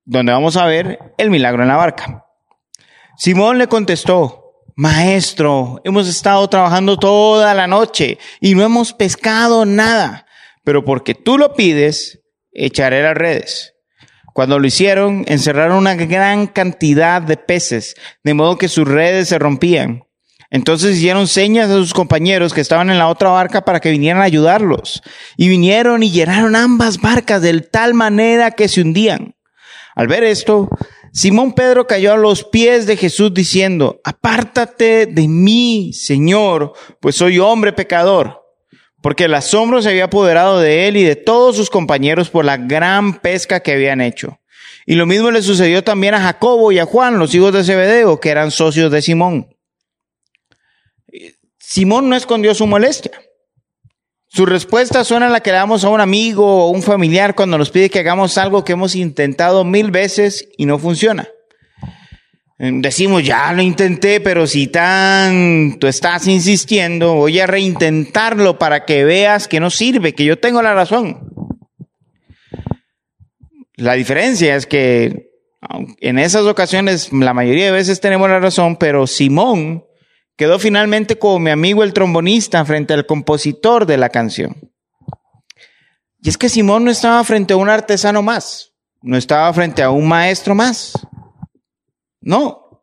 donde 0.04 0.34
vamos 0.34 0.58
a 0.58 0.66
ver 0.66 1.00
el 1.18 1.30
milagro 1.30 1.62
en 1.62 1.70
la 1.70 1.78
barca. 1.78 2.26
Simón 3.18 3.58
le 3.58 3.68
contestó, 3.68 4.42
Maestro, 4.76 5.80
hemos 5.84 6.08
estado 6.08 6.48
trabajando 6.50 6.98
toda 6.98 7.54
la 7.54 7.68
noche 7.68 8.18
y 8.42 8.56
no 8.56 8.64
hemos 8.64 8.94
pescado 8.94 9.66
nada, 9.66 10.26
pero 10.64 10.84
porque 10.84 11.14
tú 11.14 11.38
lo 11.38 11.54
pides, 11.54 12.22
echaré 12.52 13.04
las 13.04 13.16
redes. 13.16 13.76
Cuando 14.34 14.60
lo 14.60 14.68
hicieron, 14.68 15.24
encerraron 15.28 15.78
una 15.78 15.96
gran 15.96 16.48
cantidad 16.48 17.22
de 17.22 17.38
peces, 17.38 17.96
de 18.24 18.34
modo 18.34 18.58
que 18.58 18.70
sus 18.70 18.88
redes 18.88 19.30
se 19.30 19.40
rompían. 19.40 20.04
Entonces 20.52 20.98
hicieron 20.98 21.28
señas 21.28 21.70
a 21.70 21.76
sus 21.76 21.94
compañeros 21.94 22.54
que 22.54 22.60
estaban 22.60 22.90
en 22.90 23.00
la 23.00 23.08
otra 23.08 23.30
barca 23.30 23.64
para 23.64 23.80
que 23.80 23.90
vinieran 23.90 24.22
a 24.22 24.26
ayudarlos. 24.26 25.02
Y 25.38 25.48
vinieron 25.48 26.04
y 26.04 26.12
llenaron 26.12 26.58
ambas 26.58 27.00
barcas 27.00 27.42
de 27.42 27.62
tal 27.62 27.94
manera 27.94 28.52
que 28.52 28.68
se 28.68 28.82
hundían. 28.82 29.36
Al 29.96 30.08
ver 30.08 30.26
esto, 30.26 30.70
Simón 31.14 31.54
Pedro 31.54 31.88
cayó 31.88 32.14
a 32.14 32.18
los 32.18 32.44
pies 32.44 32.86
de 32.86 32.98
Jesús 32.98 33.34
diciendo, 33.34 34.02
apártate 34.04 35.06
de 35.06 35.28
mí, 35.30 35.92
Señor, 35.94 36.74
pues 37.00 37.16
soy 37.16 37.40
hombre 37.40 37.72
pecador. 37.72 38.42
Porque 39.02 39.26
el 39.26 39.34
asombro 39.34 39.82
se 39.82 39.90
había 39.90 40.06
apoderado 40.06 40.60
de 40.60 40.90
él 40.90 40.98
y 40.98 41.04
de 41.04 41.16
todos 41.16 41.56
sus 41.56 41.70
compañeros 41.70 42.30
por 42.30 42.44
la 42.44 42.58
gran 42.58 43.20
pesca 43.20 43.62
que 43.62 43.72
habían 43.72 44.02
hecho. 44.02 44.40
Y 44.86 44.96
lo 44.96 45.06
mismo 45.06 45.32
le 45.32 45.42
sucedió 45.42 45.82
también 45.84 46.14
a 46.14 46.22
Jacobo 46.22 46.74
y 46.74 46.80
a 46.80 46.86
Juan, 46.86 47.20
los 47.20 47.34
hijos 47.34 47.54
de 47.54 47.64
Zebedeo, 47.64 48.20
que 48.20 48.30
eran 48.30 48.52
socios 48.52 48.92
de 48.92 49.02
Simón. 49.02 49.51
Simón 51.72 52.10
no 52.10 52.18
escondió 52.18 52.54
su 52.54 52.68
molestia. 52.68 53.14
Su 54.28 54.46
respuesta 54.46 55.06
suena 55.06 55.28
a 55.28 55.30
la 55.30 55.40
que 55.40 55.52
le 55.52 55.58
damos 55.58 55.86
a 55.86 55.90
un 55.90 56.02
amigo 56.02 56.66
o 56.66 56.70
un 56.70 56.84
familiar 56.84 57.34
cuando 57.34 57.58
nos 57.58 57.72
pide 57.72 57.90
que 57.90 58.00
hagamos 58.00 58.38
algo 58.38 58.66
que 58.66 58.74
hemos 58.74 58.94
intentado 58.94 59.64
mil 59.64 59.90
veces 59.90 60.50
y 60.58 60.66
no 60.66 60.78
funciona. 60.80 61.30
Decimos, 62.60 63.24
ya 63.24 63.54
lo 63.54 63.62
intenté, 63.62 64.20
pero 64.20 64.48
si 64.48 64.68
tanto 64.68 65.88
estás 65.88 66.28
insistiendo, 66.28 67.14
voy 67.14 67.40
a 67.40 67.48
reintentarlo 67.48 68.60
para 68.60 68.84
que 68.84 69.06
veas 69.06 69.48
que 69.48 69.62
no 69.62 69.70
sirve, 69.70 70.14
que 70.14 70.26
yo 70.26 70.40
tengo 70.40 70.62
la 70.62 70.74
razón. 70.74 71.30
La 73.76 73.94
diferencia 73.94 74.58
es 74.58 74.66
que 74.66 75.32
en 76.02 76.20
esas 76.20 76.44
ocasiones, 76.44 77.14
la 77.14 77.34
mayoría 77.34 77.68
de 77.68 77.72
veces 77.72 78.02
tenemos 78.02 78.30
la 78.30 78.42
razón, 78.42 78.76
pero 78.76 79.08
Simón 79.08 79.86
quedó 80.42 80.58
finalmente 80.58 81.20
como 81.20 81.38
mi 81.38 81.52
amigo 81.52 81.84
el 81.84 81.94
trombonista 81.94 82.66
frente 82.66 82.96
al 82.96 83.06
compositor 83.06 83.86
de 83.86 83.98
la 83.98 84.10
canción. 84.10 84.72
Y 86.20 86.30
es 86.30 86.36
que 86.36 86.50
Simón 86.50 86.84
no 86.84 86.90
estaba 86.90 87.24
frente 87.24 87.54
a 87.54 87.58
un 87.58 87.70
artesano 87.70 88.24
más, 88.24 88.74
no 89.04 89.18
estaba 89.18 89.54
frente 89.54 89.84
a 89.84 89.92
un 89.92 90.08
maestro 90.08 90.56
más. 90.56 90.94
No. 92.22 92.82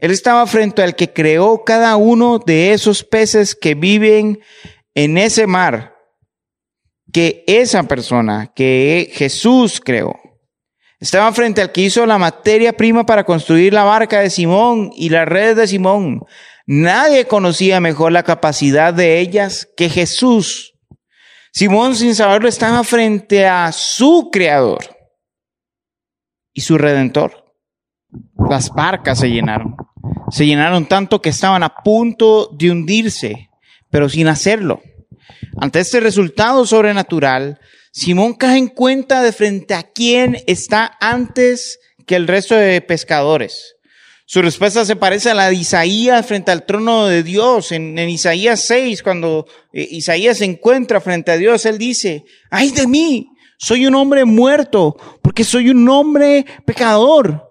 Él 0.00 0.10
estaba 0.10 0.44
frente 0.48 0.82
al 0.82 0.96
que 0.96 1.12
creó 1.12 1.62
cada 1.62 1.94
uno 1.94 2.40
de 2.40 2.72
esos 2.72 3.04
peces 3.04 3.54
que 3.54 3.76
viven 3.76 4.40
en 4.96 5.18
ese 5.18 5.46
mar, 5.46 5.94
que 7.12 7.44
esa 7.46 7.84
persona, 7.84 8.52
que 8.56 9.08
Jesús 9.12 9.80
creó. 9.80 10.16
Estaba 11.00 11.32
frente 11.32 11.62
al 11.62 11.72
que 11.72 11.80
hizo 11.80 12.04
la 12.04 12.18
materia 12.18 12.74
prima 12.74 13.06
para 13.06 13.24
construir 13.24 13.72
la 13.72 13.84
barca 13.84 14.20
de 14.20 14.28
Simón 14.28 14.90
y 14.94 15.08
las 15.08 15.26
redes 15.26 15.56
de 15.56 15.66
Simón. 15.66 16.20
Nadie 16.66 17.24
conocía 17.24 17.80
mejor 17.80 18.12
la 18.12 18.22
capacidad 18.22 18.92
de 18.92 19.18
ellas 19.18 19.66
que 19.78 19.88
Jesús. 19.88 20.74
Simón, 21.52 21.96
sin 21.96 22.14
saberlo, 22.14 22.48
estaba 22.48 22.84
frente 22.84 23.46
a 23.46 23.72
su 23.72 24.28
creador 24.30 24.78
y 26.52 26.60
su 26.60 26.76
redentor. 26.76 27.46
Las 28.48 28.70
barcas 28.70 29.20
se 29.20 29.30
llenaron. 29.30 29.76
Se 30.30 30.46
llenaron 30.46 30.86
tanto 30.86 31.22
que 31.22 31.30
estaban 31.30 31.62
a 31.62 31.76
punto 31.82 32.50
de 32.52 32.70
hundirse, 32.70 33.50
pero 33.88 34.10
sin 34.10 34.28
hacerlo. 34.28 34.82
Ante 35.56 35.80
este 35.80 35.98
resultado 36.00 36.66
sobrenatural, 36.66 37.58
Simón 37.92 38.34
cae 38.34 38.58
en 38.58 38.68
cuenta 38.68 39.22
de 39.22 39.32
frente 39.32 39.74
a 39.74 39.82
quién 39.82 40.36
está 40.46 40.96
antes 41.00 41.78
que 42.06 42.16
el 42.16 42.28
resto 42.28 42.54
de 42.54 42.80
pescadores. 42.80 43.74
Su 44.26 44.42
respuesta 44.42 44.84
se 44.84 44.94
parece 44.94 45.30
a 45.30 45.34
la 45.34 45.48
de 45.48 45.56
Isaías 45.56 46.24
frente 46.24 46.52
al 46.52 46.64
trono 46.64 47.06
de 47.06 47.24
Dios. 47.24 47.72
En, 47.72 47.98
Isaías 47.98 48.60
6, 48.60 49.02
cuando 49.02 49.46
eh, 49.72 49.88
Isaías 49.90 50.38
se 50.38 50.44
encuentra 50.44 51.00
frente 51.00 51.32
a 51.32 51.36
Dios, 51.36 51.66
él 51.66 51.78
dice, 51.78 52.24
ay 52.48 52.70
de 52.70 52.86
mí, 52.86 53.26
soy 53.58 53.86
un 53.86 53.96
hombre 53.96 54.24
muerto, 54.24 54.96
porque 55.20 55.42
soy 55.42 55.70
un 55.70 55.88
hombre 55.88 56.46
pecador. 56.64 57.50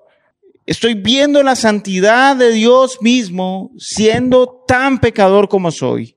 Estoy 0.66 0.94
viendo 0.94 1.44
la 1.44 1.58
santidad 1.58 2.38
de 2.38 2.54
Dios 2.54 3.00
mismo 3.02 3.72
siendo 3.78 4.64
tan 4.66 5.00
pecador 5.00 5.50
como 5.50 5.72
soy. 5.72 6.16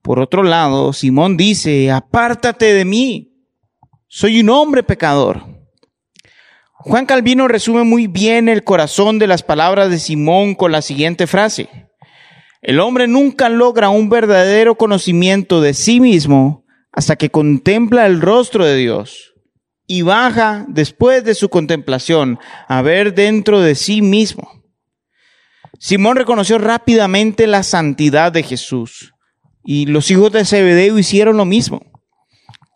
Por 0.00 0.20
otro 0.20 0.42
lado, 0.42 0.94
Simón 0.94 1.36
dice, 1.36 1.90
apártate 1.90 2.72
de 2.72 2.84
mí, 2.84 3.31
soy 4.14 4.40
un 4.40 4.50
hombre 4.50 4.82
pecador. 4.82 5.42
Juan 6.74 7.06
Calvino 7.06 7.48
resume 7.48 7.82
muy 7.82 8.08
bien 8.08 8.50
el 8.50 8.62
corazón 8.62 9.18
de 9.18 9.26
las 9.26 9.42
palabras 9.42 9.88
de 9.88 9.98
Simón 9.98 10.54
con 10.54 10.70
la 10.70 10.82
siguiente 10.82 11.26
frase. 11.26 11.70
El 12.60 12.78
hombre 12.80 13.08
nunca 13.08 13.48
logra 13.48 13.88
un 13.88 14.10
verdadero 14.10 14.74
conocimiento 14.74 15.62
de 15.62 15.72
sí 15.72 15.98
mismo 15.98 16.66
hasta 16.92 17.16
que 17.16 17.30
contempla 17.30 18.04
el 18.04 18.20
rostro 18.20 18.66
de 18.66 18.76
Dios 18.76 19.32
y 19.86 20.02
baja 20.02 20.66
después 20.68 21.24
de 21.24 21.34
su 21.34 21.48
contemplación 21.48 22.38
a 22.68 22.82
ver 22.82 23.14
dentro 23.14 23.60
de 23.60 23.74
sí 23.74 24.02
mismo. 24.02 24.62
Simón 25.78 26.18
reconoció 26.18 26.58
rápidamente 26.58 27.46
la 27.46 27.62
santidad 27.62 28.30
de 28.30 28.42
Jesús 28.42 29.14
y 29.64 29.86
los 29.86 30.10
hijos 30.10 30.32
de 30.32 30.44
Zebedeo 30.44 30.98
hicieron 30.98 31.38
lo 31.38 31.46
mismo. 31.46 31.91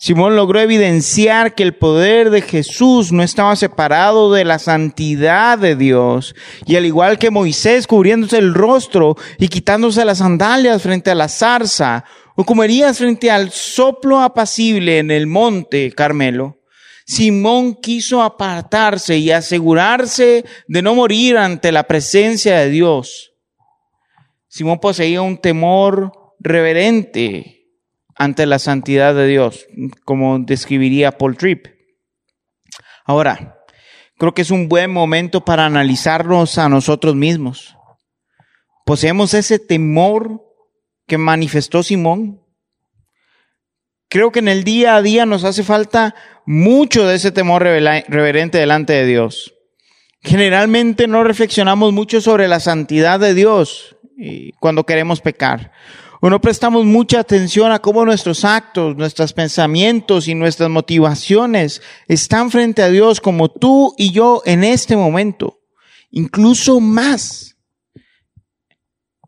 Simón 0.07 0.37
logró 0.37 0.61
evidenciar 0.61 1.57
que 1.57 1.65
el 1.65 1.75
poder 1.75 2.31
de 2.31 2.41
Jesús 2.41 3.11
no 3.11 3.25
estaba 3.25 3.57
separado 3.57 4.33
de 4.33 4.45
la 4.45 4.61
santidad 4.61 5.59
de 5.59 5.75
Dios. 5.75 6.37
Y 6.65 6.77
al 6.77 6.87
igual 6.87 7.19
que 7.19 7.33
Moisés 7.33 7.89
cubriéndose 7.89 8.39
el 8.39 8.55
rostro 8.55 9.17
y 9.37 9.49
quitándose 9.49 10.05
las 10.05 10.19
sandalias 10.19 10.81
frente 10.81 11.11
a 11.11 11.17
la 11.17 11.27
zarza, 11.27 12.05
o 12.37 12.45
como 12.45 12.63
Elías 12.63 12.99
frente 12.99 13.33
al 13.33 13.51
soplo 13.51 14.21
apacible 14.21 15.01
en 15.01 15.11
el 15.11 15.27
monte 15.27 15.91
Carmelo, 15.91 16.61
Simón 17.05 17.75
quiso 17.75 18.23
apartarse 18.23 19.19
y 19.19 19.33
asegurarse 19.33 20.45
de 20.69 20.83
no 20.83 20.95
morir 20.95 21.37
ante 21.37 21.73
la 21.73 21.83
presencia 21.83 22.61
de 22.61 22.71
Dios. 22.71 23.33
Simón 24.47 24.79
poseía 24.79 25.21
un 25.21 25.37
temor 25.37 26.13
reverente 26.39 27.56
ante 28.17 28.47
la 28.47 28.59
santidad 28.59 29.15
de 29.15 29.27
Dios, 29.27 29.67
como 30.05 30.39
describiría 30.39 31.19
Paul 31.19 31.37
Tripp. 31.37 31.67
Ahora, 33.05 33.59
creo 34.19 34.35
que 34.35 34.43
es 34.43 34.51
un 34.51 34.69
buen 34.69 34.91
momento 34.91 35.45
para 35.45 35.67
analizarnos 35.67 36.59
a 36.59 36.69
nosotros 36.69 37.15
mismos. 37.15 37.77
¿Poseemos 38.85 39.35
ese 39.35 39.59
temor 39.59 40.43
que 41.07 41.19
manifestó 41.19 41.83
Simón? 41.83 42.43
Creo 44.09 44.33
que 44.33 44.39
en 44.39 44.49
el 44.49 44.65
día 44.65 44.97
a 44.97 45.03
día 45.03 45.27
nos 45.27 45.45
hace 45.45 45.63
falta 45.63 46.15
mucho 46.47 47.07
de 47.07 47.17
ese 47.17 47.33
temor 47.33 47.63
reverente 47.63 48.59
delante 48.59 48.93
de 48.93 49.05
Dios. 49.05 49.53
Generalmente 50.23 51.07
no 51.07 51.23
reflexionamos 51.23 51.93
mucho 51.93 52.21
sobre 52.21 52.49
la 52.49 52.61
santidad 52.61 53.21
de 53.21 53.35
Dios 53.35 53.97
cuando 54.61 54.85
queremos 54.85 55.21
pecar 55.21 55.73
o 56.21 56.31
no 56.31 56.41
prestamos 56.41 56.85
mucha 56.85 57.21
atención 57.21 57.73
a 57.73 57.81
cómo 57.81 58.05
nuestros 58.05 58.45
actos, 58.45 58.97
nuestros 58.97 59.33
pensamientos 59.33 60.29
y 60.29 60.35
nuestras 60.35 60.71
motivaciones 60.71 61.83
están 62.09 62.51
frente 62.51 62.83
a 62.83 62.89
Dios 62.89 63.21
como 63.21 63.51
tú 63.51 63.95
y 63.97 64.13
yo 64.13 64.43
en 64.45 64.65
este 64.65 64.97
momento, 64.97 65.61
incluso 66.11 66.81
más. 66.81 67.57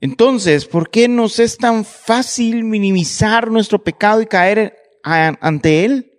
Entonces, 0.01 0.65
¿por 0.67 0.91
qué 0.91 1.09
nos 1.09 1.39
es 1.41 1.59
tan 1.59 1.85
fácil 1.85 2.65
minimizar 2.65 3.51
nuestro 3.51 3.83
pecado 3.83 4.23
y 4.23 4.27
caer 4.27 4.77
ante 5.03 5.85
Él? 5.85 6.13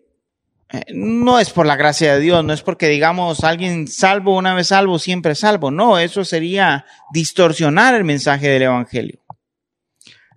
Eh, 0.72 0.84
no 0.94 1.40
es 1.40 1.50
por 1.50 1.66
la 1.66 1.76
gracia 1.76 2.14
de 2.14 2.20
Dios, 2.20 2.44
no 2.44 2.54
es 2.54 2.62
porque 2.62 2.90
digamos 2.90 3.44
alguien 3.44 3.88
salvo 3.88 4.36
una 4.36 4.54
vez 4.54 4.68
salvo, 4.68 5.00
siempre 5.00 5.34
salvo. 5.34 5.72
No, 5.72 5.98
eso 5.98 6.26
sería 6.26 6.86
distorsionar 7.12 7.96
el 7.96 8.04
mensaje 8.04 8.50
del 8.50 8.64
Evangelio. 8.64 9.20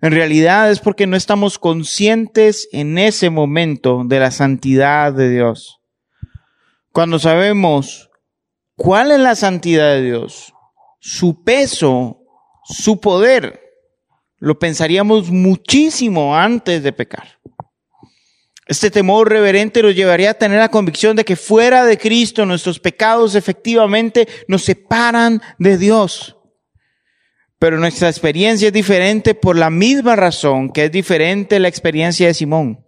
En 0.03 0.11
realidad 0.11 0.69
es 0.69 0.81
porque 0.81 1.07
no 1.07 1.15
estamos 1.15 1.57
conscientes 1.57 2.67
en 2.73 2.97
ese 2.97 3.29
momento 3.29 4.01
de 4.03 4.19
la 4.19 4.31
santidad 4.31 5.13
de 5.13 5.29
Dios. 5.29 5.79
Cuando 6.91 7.19
sabemos 7.19 8.11
cuál 8.75 9.13
es 9.13 9.19
la 9.21 9.35
santidad 9.35 9.93
de 9.93 10.01
Dios, 10.01 10.53
su 10.99 11.45
peso, 11.45 12.19
su 12.65 12.99
poder, 12.99 13.61
lo 14.39 14.59
pensaríamos 14.59 15.31
muchísimo 15.31 16.35
antes 16.35 16.83
de 16.83 16.91
pecar. 16.91 17.39
Este 18.67 18.91
temor 18.91 19.29
reverente 19.29 19.81
nos 19.81 19.95
llevaría 19.95 20.31
a 20.31 20.33
tener 20.33 20.59
la 20.59 20.67
convicción 20.67 21.15
de 21.15 21.23
que 21.23 21.37
fuera 21.37 21.85
de 21.85 21.97
Cristo 21.97 22.45
nuestros 22.45 22.77
pecados 22.77 23.35
efectivamente 23.35 24.27
nos 24.49 24.63
separan 24.63 25.41
de 25.59 25.77
Dios. 25.77 26.35
Pero 27.63 27.79
nuestra 27.79 28.09
experiencia 28.09 28.67
es 28.67 28.73
diferente 28.73 29.35
por 29.35 29.57
la 29.57 29.69
misma 29.69 30.17
razón 30.17 30.69
que 30.69 30.83
es 30.83 30.91
diferente 30.91 31.61
la 31.61 31.69
experiencia 31.69 32.27
de 32.27 32.33
Simón. 32.33 32.85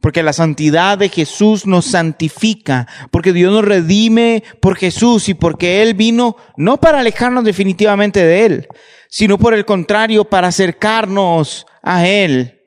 Porque 0.00 0.24
la 0.24 0.32
santidad 0.32 0.98
de 0.98 1.08
Jesús 1.08 1.66
nos 1.68 1.84
santifica, 1.84 2.88
porque 3.12 3.32
Dios 3.32 3.52
nos 3.52 3.64
redime 3.64 4.42
por 4.60 4.76
Jesús 4.76 5.28
y 5.28 5.34
porque 5.34 5.82
Él 5.82 5.94
vino 5.94 6.34
no 6.56 6.78
para 6.78 6.98
alejarnos 6.98 7.44
definitivamente 7.44 8.24
de 8.24 8.46
Él, 8.46 8.68
sino 9.08 9.38
por 9.38 9.54
el 9.54 9.64
contrario, 9.64 10.24
para 10.24 10.48
acercarnos 10.48 11.64
a 11.80 12.08
Él. 12.08 12.62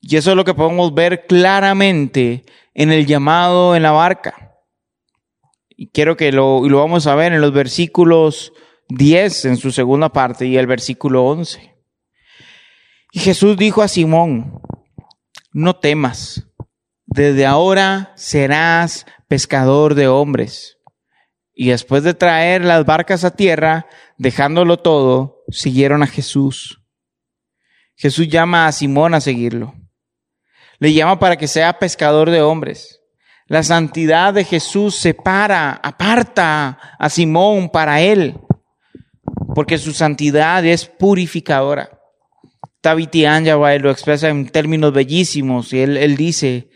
Y 0.00 0.16
eso 0.16 0.30
es 0.30 0.36
lo 0.36 0.44
que 0.44 0.54
podemos 0.54 0.92
ver 0.92 1.26
claramente 1.28 2.44
en 2.74 2.90
el 2.90 3.06
llamado 3.06 3.76
en 3.76 3.84
la 3.84 3.92
barca. 3.92 4.56
Y 5.68 5.90
quiero 5.90 6.16
que 6.16 6.32
lo, 6.32 6.68
lo 6.68 6.78
vamos 6.78 7.06
a 7.06 7.14
ver 7.14 7.32
en 7.32 7.40
los 7.40 7.52
versículos 7.52 8.52
10 8.88 9.44
en 9.46 9.56
su 9.56 9.72
segunda 9.72 10.10
parte 10.10 10.46
y 10.46 10.56
el 10.56 10.66
versículo 10.66 11.24
11. 11.24 11.74
Y 13.12 13.18
Jesús 13.18 13.56
dijo 13.56 13.82
a 13.82 13.88
Simón, 13.88 14.60
no 15.52 15.76
temas, 15.76 16.46
desde 17.06 17.46
ahora 17.46 18.12
serás 18.16 19.06
pescador 19.28 19.94
de 19.94 20.08
hombres. 20.08 20.78
Y 21.54 21.68
después 21.70 22.02
de 22.02 22.12
traer 22.12 22.62
las 22.62 22.84
barcas 22.84 23.24
a 23.24 23.34
tierra, 23.34 23.86
dejándolo 24.18 24.76
todo, 24.76 25.42
siguieron 25.48 26.02
a 26.02 26.06
Jesús. 26.06 26.82
Jesús 27.96 28.28
llama 28.28 28.66
a 28.66 28.72
Simón 28.72 29.14
a 29.14 29.20
seguirlo. 29.22 29.74
Le 30.78 30.92
llama 30.92 31.18
para 31.18 31.36
que 31.36 31.48
sea 31.48 31.78
pescador 31.78 32.30
de 32.30 32.42
hombres. 32.42 33.00
La 33.46 33.62
santidad 33.62 34.34
de 34.34 34.44
Jesús 34.44 34.96
separa, 34.96 35.80
aparta 35.82 36.78
a 36.98 37.08
Simón 37.08 37.70
para 37.70 38.02
él 38.02 38.45
porque 39.56 39.78
su 39.78 39.94
santidad 39.94 40.66
es 40.66 40.84
purificadora. 40.84 41.88
Tabiti 42.82 43.24
Anjaway 43.24 43.78
lo 43.78 43.90
expresa 43.90 44.28
en 44.28 44.50
términos 44.50 44.92
bellísimos 44.92 45.72
y 45.72 45.78
él, 45.78 45.96
él 45.96 46.14
dice, 46.14 46.68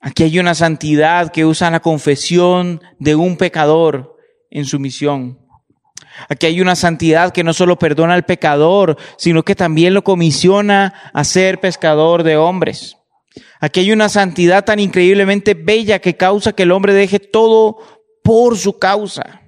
aquí 0.00 0.24
hay 0.24 0.40
una 0.40 0.56
santidad 0.56 1.30
que 1.30 1.44
usa 1.44 1.70
la 1.70 1.78
confesión 1.78 2.82
de 2.98 3.14
un 3.14 3.36
pecador 3.36 4.16
en 4.50 4.64
su 4.64 4.80
misión. 4.80 5.38
Aquí 6.28 6.46
hay 6.46 6.60
una 6.60 6.74
santidad 6.74 7.30
que 7.30 7.44
no 7.44 7.52
solo 7.52 7.78
perdona 7.78 8.14
al 8.14 8.24
pecador, 8.24 8.96
sino 9.16 9.44
que 9.44 9.54
también 9.54 9.94
lo 9.94 10.02
comisiona 10.02 11.12
a 11.14 11.22
ser 11.22 11.60
pescador 11.60 12.24
de 12.24 12.36
hombres. 12.36 12.96
Aquí 13.60 13.78
hay 13.78 13.92
una 13.92 14.08
santidad 14.08 14.64
tan 14.64 14.80
increíblemente 14.80 15.54
bella 15.54 16.00
que 16.00 16.16
causa 16.16 16.54
que 16.54 16.64
el 16.64 16.72
hombre 16.72 16.92
deje 16.92 17.20
todo 17.20 17.76
por 18.24 18.58
su 18.58 18.80
causa 18.80 19.39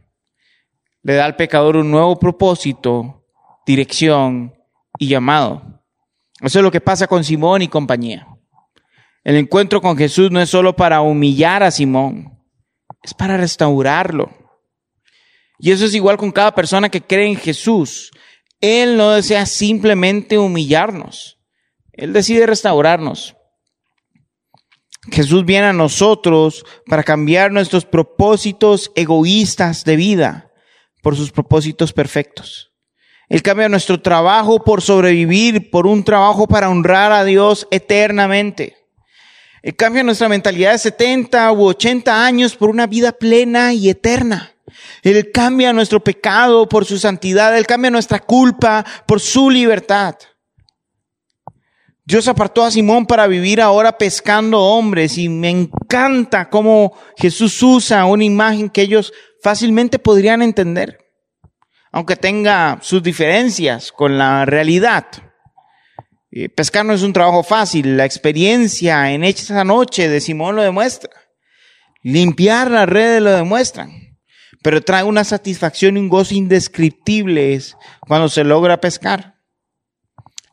le 1.02 1.14
da 1.14 1.24
al 1.24 1.36
pecador 1.36 1.76
un 1.76 1.90
nuevo 1.90 2.18
propósito, 2.18 3.24
dirección 3.66 4.54
y 4.98 5.08
llamado. 5.08 5.82
Eso 6.40 6.58
es 6.58 6.62
lo 6.62 6.70
que 6.70 6.80
pasa 6.80 7.06
con 7.06 7.24
Simón 7.24 7.62
y 7.62 7.68
compañía. 7.68 8.26
El 9.24 9.36
encuentro 9.36 9.80
con 9.80 9.96
Jesús 9.96 10.30
no 10.30 10.40
es 10.40 10.50
solo 10.50 10.74
para 10.74 11.00
humillar 11.00 11.62
a 11.62 11.70
Simón, 11.70 12.38
es 13.02 13.14
para 13.14 13.36
restaurarlo. 13.36 14.30
Y 15.58 15.70
eso 15.70 15.84
es 15.84 15.94
igual 15.94 16.16
con 16.16 16.32
cada 16.32 16.54
persona 16.54 16.88
que 16.88 17.00
cree 17.00 17.28
en 17.28 17.36
Jesús. 17.36 18.10
Él 18.60 18.96
no 18.96 19.10
desea 19.10 19.46
simplemente 19.46 20.38
humillarnos, 20.38 21.38
Él 21.92 22.12
decide 22.12 22.46
restaurarnos. 22.46 23.36
Jesús 25.10 25.44
viene 25.44 25.66
a 25.66 25.72
nosotros 25.72 26.64
para 26.86 27.02
cambiar 27.02 27.50
nuestros 27.50 27.84
propósitos 27.84 28.92
egoístas 28.94 29.84
de 29.84 29.96
vida 29.96 30.51
por 31.02 31.16
sus 31.16 31.30
propósitos 31.30 31.92
perfectos. 31.92 32.72
Él 33.28 33.42
cambia 33.42 33.68
nuestro 33.68 34.00
trabajo 34.00 34.64
por 34.64 34.80
sobrevivir, 34.80 35.70
por 35.70 35.86
un 35.86 36.04
trabajo 36.04 36.46
para 36.46 36.70
honrar 36.70 37.12
a 37.12 37.24
Dios 37.24 37.66
eternamente. 37.70 38.76
Él 39.62 39.76
cambia 39.76 40.02
nuestra 40.02 40.28
mentalidad 40.28 40.72
de 40.72 40.78
70 40.78 41.52
u 41.52 41.66
80 41.66 42.24
años 42.24 42.56
por 42.56 42.70
una 42.70 42.86
vida 42.86 43.12
plena 43.12 43.72
y 43.72 43.88
eterna. 43.88 44.54
Él 45.02 45.30
cambia 45.32 45.72
nuestro 45.72 46.00
pecado 46.00 46.68
por 46.68 46.84
su 46.84 46.98
santidad. 46.98 47.56
Él 47.56 47.66
cambia 47.66 47.90
nuestra 47.90 48.18
culpa 48.18 48.84
por 49.06 49.20
su 49.20 49.50
libertad. 49.50 50.16
Dios 52.04 52.26
apartó 52.26 52.64
a 52.64 52.70
Simón 52.70 53.06
para 53.06 53.28
vivir 53.28 53.60
ahora 53.60 53.96
pescando 53.96 54.60
hombres 54.60 55.16
y 55.18 55.28
me 55.28 55.50
encanta 55.50 56.50
cómo 56.50 56.92
Jesús 57.16 57.62
usa 57.62 58.04
una 58.06 58.24
imagen 58.24 58.68
que 58.68 58.82
ellos 58.82 59.12
fácilmente 59.42 59.98
podrían 59.98 60.40
entender, 60.40 60.98
aunque 61.90 62.16
tenga 62.16 62.78
sus 62.80 63.02
diferencias 63.02 63.92
con 63.92 64.16
la 64.16 64.46
realidad. 64.46 65.06
Eh, 66.30 66.48
pescar 66.48 66.86
no 66.86 66.94
es 66.94 67.02
un 67.02 67.12
trabajo 67.12 67.42
fácil, 67.42 67.96
la 67.96 68.06
experiencia 68.06 69.10
en 69.10 69.24
esa 69.24 69.64
noche 69.64 70.08
de 70.08 70.20
Simón 70.20 70.56
lo 70.56 70.62
demuestra. 70.62 71.10
Limpiar 72.02 72.70
las 72.70 72.88
redes 72.88 73.20
lo 73.20 73.32
demuestran. 73.32 73.90
Pero 74.62 74.80
trae 74.80 75.02
una 75.02 75.24
satisfacción 75.24 75.96
y 75.96 76.00
un 76.00 76.08
gozo 76.08 76.34
indescriptibles 76.34 77.76
cuando 78.00 78.28
se 78.28 78.44
logra 78.44 78.80
pescar. 78.80 79.31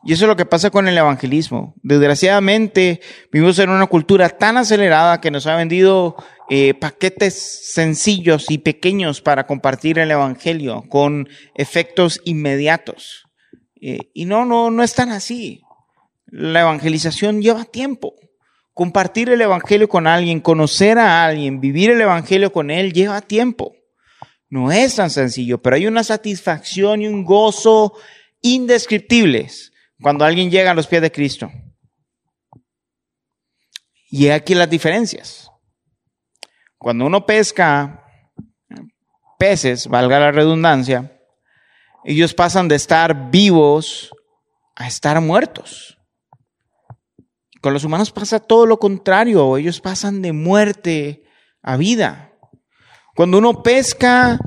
Y 0.02 0.14
eso 0.14 0.24
es 0.24 0.28
lo 0.28 0.36
que 0.36 0.46
pasa 0.46 0.70
con 0.70 0.88
el 0.88 0.96
evangelismo. 0.96 1.74
Desgraciadamente, 1.82 3.00
vivimos 3.30 3.58
en 3.58 3.68
una 3.68 3.86
cultura 3.86 4.30
tan 4.30 4.56
acelerada 4.56 5.20
que 5.20 5.30
nos 5.30 5.46
ha 5.46 5.56
vendido 5.56 6.16
eh, 6.48 6.72
paquetes 6.72 7.72
sencillos 7.74 8.50
y 8.50 8.58
pequeños 8.58 9.20
para 9.20 9.46
compartir 9.46 9.98
el 9.98 10.10
evangelio 10.10 10.84
con 10.88 11.28
efectos 11.54 12.20
inmediatos. 12.24 13.24
Eh, 13.80 14.10
y 14.14 14.24
no, 14.24 14.46
no, 14.46 14.70
no 14.70 14.82
es 14.82 14.94
tan 14.94 15.10
así. 15.10 15.60
La 16.26 16.62
evangelización 16.62 17.42
lleva 17.42 17.64
tiempo. 17.64 18.14
Compartir 18.72 19.28
el 19.28 19.40
Evangelio 19.42 19.88
con 19.88 20.06
alguien, 20.06 20.40
conocer 20.40 20.98
a 20.98 21.24
alguien, 21.26 21.60
vivir 21.60 21.90
el 21.90 22.00
Evangelio 22.00 22.52
con 22.52 22.70
él, 22.70 22.92
lleva 22.92 23.20
tiempo. 23.20 23.74
No 24.48 24.72
es 24.72 24.94
tan 24.94 25.10
sencillo, 25.10 25.60
pero 25.60 25.76
hay 25.76 25.86
una 25.86 26.04
satisfacción 26.04 27.02
y 27.02 27.08
un 27.08 27.24
gozo 27.24 27.94
indescriptibles 28.40 29.70
cuando 30.00 30.24
alguien 30.24 30.50
llega 30.50 30.70
a 30.70 30.74
los 30.74 30.86
pies 30.86 31.02
de 31.02 31.12
Cristo. 31.12 31.50
Y 34.10 34.28
aquí 34.28 34.54
las 34.54 34.68
diferencias. 34.68 35.50
Cuando 36.78 37.06
uno 37.06 37.26
pesca 37.26 38.04
peces, 39.38 39.86
valga 39.86 40.18
la 40.18 40.32
redundancia, 40.32 41.20
ellos 42.04 42.34
pasan 42.34 42.68
de 42.68 42.76
estar 42.76 43.30
vivos 43.30 44.10
a 44.74 44.86
estar 44.86 45.20
muertos. 45.20 45.98
Con 47.60 47.74
los 47.74 47.84
humanos 47.84 48.10
pasa 48.10 48.40
todo 48.40 48.64
lo 48.64 48.78
contrario, 48.78 49.58
ellos 49.58 49.80
pasan 49.80 50.22
de 50.22 50.32
muerte 50.32 51.24
a 51.62 51.76
vida. 51.76 52.32
Cuando 53.14 53.38
uno 53.38 53.62
pesca 53.62 54.38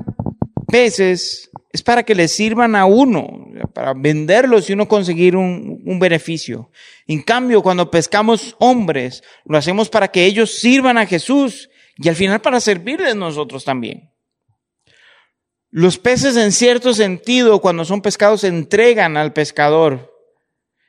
peces, 0.66 1.50
es 1.74 1.82
para 1.82 2.04
que 2.04 2.14
les 2.14 2.32
sirvan 2.32 2.74
a 2.74 2.86
uno, 2.86 3.48
para 3.74 3.92
venderlos 3.92 4.70
y 4.70 4.72
uno 4.72 4.88
conseguir 4.88 5.36
un, 5.36 5.82
un, 5.84 5.98
beneficio. 5.98 6.70
En 7.06 7.20
cambio, 7.20 7.62
cuando 7.62 7.90
pescamos 7.90 8.56
hombres, 8.60 9.22
lo 9.44 9.58
hacemos 9.58 9.90
para 9.90 10.08
que 10.08 10.24
ellos 10.24 10.54
sirvan 10.54 10.96
a 10.96 11.04
Jesús 11.04 11.68
y 11.98 12.08
al 12.08 12.16
final 12.16 12.40
para 12.40 12.60
servirles 12.60 13.14
nosotros 13.14 13.64
también. 13.64 14.10
Los 15.70 15.98
peces 15.98 16.36
en 16.36 16.52
cierto 16.52 16.94
sentido, 16.94 17.60
cuando 17.60 17.84
son 17.84 18.00
pescados, 18.00 18.42
se 18.42 18.48
entregan 18.48 19.16
al 19.18 19.32
pescador 19.32 20.14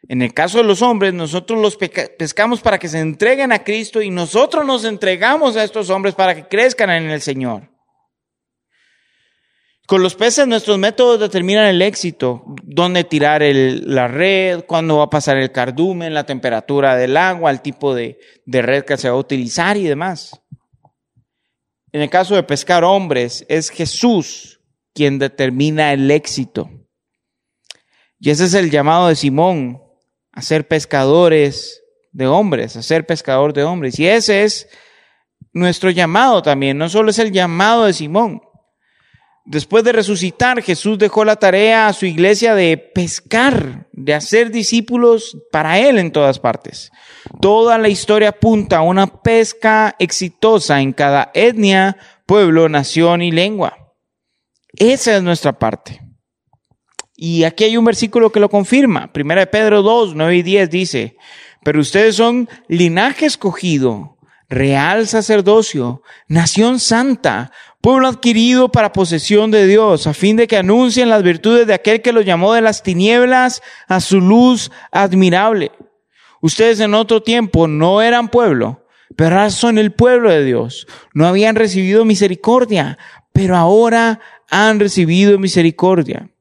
en 0.08 0.22
el 0.22 0.34
caso 0.34 0.60
de 0.60 0.64
los 0.66 0.82
hombres, 0.82 1.14
nosotros 1.14 1.60
los 1.60 1.78
pescamos 1.78 2.62
para 2.62 2.78
que 2.78 2.88
se 2.88 3.00
entreguen 3.00 3.52
a 3.52 3.64
Cristo 3.64 4.02
y 4.02 4.12
nosotros 4.12 4.66
nos 4.66 4.86
entregamos 4.86 5.56
a 5.56 5.64
estos 5.64 5.90
hombres 5.90 6.14
para 6.14 6.36
que 6.36 6.48
crezcan 6.48 6.92
en 6.92 7.10
el 7.10 7.22
Señor. 7.22 7.75
Con 9.88 10.02
los 10.02 10.16
peces 10.16 10.48
nuestros 10.48 10.80
métodos 10.80 11.20
determinan 11.20 11.68
el 11.68 11.82
éxito, 11.82 12.44
dónde 12.64 13.04
tirar 13.04 13.44
la 13.44 14.08
red, 14.08 14.64
cuándo 14.66 14.98
va 14.98 15.04
a 15.04 15.10
pasar 15.10 15.38
el 15.38 15.52
cardumen, 15.52 16.14
la 16.14 16.26
temperatura 16.26 16.96
del 16.96 17.16
agua, 17.18 17.52
el 17.52 17.62
tipo 17.62 17.94
de, 17.94 18.20
de 18.46 18.62
red 18.64 18.84
que 18.84 18.98
se 18.98 19.10
va 19.10 19.16
a 19.16 19.20
utilizar 19.20 19.78
y 19.78 19.84
demás. 19.84 20.42
En 21.92 22.02
el 22.02 22.10
caso 22.10 22.36
de 22.36 22.44
pescar 22.44 22.84
hombres, 22.84 23.46
es 23.48 23.70
Jesús 23.70 24.60
quien 24.94 25.20
determina 25.20 25.94
el 25.94 26.10
éxito. 26.10 26.70
Y 28.20 28.32
ese 28.32 28.46
es 28.46 28.54
el 28.56 28.72
llamado 28.72 29.08
de 29.08 29.16
Simón, 29.16 29.82
a 30.32 30.42
ser 30.42 30.68
pescadores 30.68 31.84
de 32.12 32.28
hombres, 32.28 32.76
a 32.76 32.82
ser 32.82 33.06
pescador 33.06 33.54
de 33.54 33.64
hombres. 33.64 34.00
Y 34.00 34.08
ese 34.08 34.44
es 34.44 34.68
nuestro 35.54 35.90
llamado 35.92 36.42
también, 36.42 36.78
no 36.78 36.90
solo 36.90 37.12
es 37.12 37.20
el 37.20 37.32
llamado 37.32 37.86
de 37.86 37.94
Simón. 37.94 38.42
Después 39.46 39.84
de 39.84 39.92
resucitar, 39.92 40.64
Jesús 40.64 40.98
dejó 40.98 41.24
la 41.24 41.36
tarea 41.36 41.88
a 41.88 41.94
su 41.94 42.08
iglesia 42.08 42.56
de 42.56 42.78
pescar, 42.78 43.88
de 43.92 44.16
hacer 44.16 44.50
discípulos 44.50 45.38
para 45.52 45.78
Él 45.78 46.00
en 46.00 46.12
todas 46.12 46.40
partes. 46.40 46.92
Toda 47.42 47.78
la 47.78 47.90
historia 47.90 48.30
apunta 48.30 48.78
a 48.78 48.82
una 48.82 49.22
pesca 49.22 49.96
exitosa 50.00 50.82
en 50.82 50.94
cada 50.94 51.30
etnia, 51.36 51.96
pueblo, 52.26 52.70
nación 52.70 53.22
y 53.22 53.32
lengua. 53.32 53.78
Esa 54.74 55.16
es 55.16 55.22
nuestra 55.22 55.60
parte. 55.60 56.02
Y 57.16 57.44
aquí 57.44 57.66
hay 57.66 57.78
un 57.78 57.86
versículo 57.86 58.32
que 58.32 58.40
lo 58.40 58.50
confirma. 58.50 59.14
Primera 59.14 59.42
de 59.42 59.48
Pedro 59.48 59.84
2, 59.84 60.16
9 60.16 60.38
y 60.38 60.42
10 60.42 60.70
dice, 60.72 61.18
pero 61.64 61.80
ustedes 61.80 62.16
son 62.16 62.50
linaje 62.68 63.28
escogido, 63.28 64.18
real 64.50 65.08
sacerdocio, 65.08 66.02
nación 66.28 66.80
santa, 66.80 67.52
pueblo 67.86 68.08
adquirido 68.08 68.70
para 68.70 68.92
posesión 68.92 69.52
de 69.52 69.68
Dios, 69.68 70.08
a 70.08 70.16
fin 70.16 70.38
de 70.38 70.48
que 70.48 70.58
anuncien 70.58 71.08
las 71.08 71.22
virtudes 71.22 71.68
de 71.68 71.76
aquel 71.76 72.02
que 72.02 72.14
los 72.14 72.26
llamó 72.26 72.52
de 72.54 72.62
las 72.62 72.82
tinieblas 72.82 73.62
a 73.88 74.00
su 74.00 74.22
luz 74.22 74.72
admirable. 74.92 75.72
Ustedes 76.42 76.80
en 76.80 76.96
otro 76.96 77.22
tiempo 77.22 77.68
no 77.68 78.02
eran 78.02 78.30
pueblo, 78.30 78.88
pero 79.16 79.36
ahora 79.36 79.52
son 79.52 79.78
el 79.78 79.92
pueblo 79.92 80.32
de 80.32 80.44
Dios. 80.44 80.88
No 81.14 81.28
habían 81.28 81.56
recibido 81.56 82.06
misericordia, 82.06 82.98
pero 83.32 83.56
ahora 83.56 84.20
han 84.50 84.80
recibido 84.80 85.38
misericordia. 85.38 86.32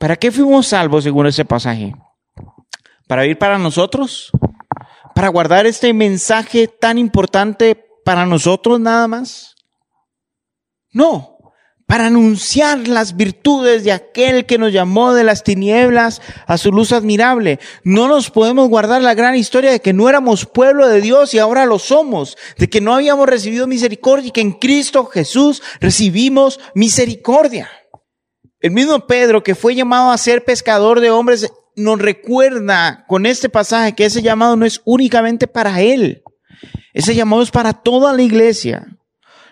¿Para 0.00 0.16
qué 0.16 0.32
fuimos 0.32 0.66
salvos 0.66 1.04
según 1.04 1.28
ese 1.28 1.44
pasaje? 1.44 1.94
¿Para 3.06 3.22
vivir 3.22 3.38
para 3.38 3.56
nosotros? 3.56 4.32
¿Para 5.14 5.28
guardar 5.28 5.66
este 5.66 5.92
mensaje 5.94 6.66
tan 6.66 6.98
importante 6.98 7.80
para 8.04 8.26
nosotros 8.26 8.80
nada 8.80 9.06
más? 9.06 9.54
No, 10.92 11.38
para 11.88 12.08
anunciar 12.08 12.86
las 12.86 13.16
virtudes 13.16 13.82
de 13.82 13.92
aquel 13.92 14.44
que 14.44 14.58
nos 14.58 14.74
llamó 14.74 15.14
de 15.14 15.24
las 15.24 15.42
tinieblas 15.42 16.20
a 16.46 16.58
su 16.58 16.70
luz 16.70 16.92
admirable. 16.92 17.60
No 17.82 18.08
nos 18.08 18.30
podemos 18.30 18.68
guardar 18.68 19.00
la 19.00 19.14
gran 19.14 19.34
historia 19.34 19.70
de 19.70 19.80
que 19.80 19.94
no 19.94 20.06
éramos 20.06 20.44
pueblo 20.44 20.86
de 20.86 21.00
Dios 21.00 21.32
y 21.32 21.38
ahora 21.38 21.64
lo 21.64 21.78
somos, 21.78 22.36
de 22.58 22.68
que 22.68 22.82
no 22.82 22.94
habíamos 22.94 23.26
recibido 23.26 23.66
misericordia 23.66 24.28
y 24.28 24.32
que 24.32 24.42
en 24.42 24.52
Cristo 24.52 25.06
Jesús 25.06 25.62
recibimos 25.80 26.60
misericordia. 26.74 27.70
El 28.60 28.72
mismo 28.72 29.06
Pedro, 29.06 29.42
que 29.42 29.54
fue 29.54 29.74
llamado 29.74 30.10
a 30.10 30.18
ser 30.18 30.44
pescador 30.44 31.00
de 31.00 31.10
hombres, 31.10 31.50
nos 31.74 31.98
recuerda 31.98 33.06
con 33.08 33.24
este 33.24 33.48
pasaje 33.48 33.94
que 33.94 34.04
ese 34.04 34.20
llamado 34.20 34.56
no 34.56 34.66
es 34.66 34.82
únicamente 34.84 35.46
para 35.46 35.80
él. 35.80 36.22
Ese 36.92 37.14
llamado 37.14 37.42
es 37.42 37.50
para 37.50 37.72
toda 37.72 38.12
la 38.12 38.20
iglesia. 38.20 38.97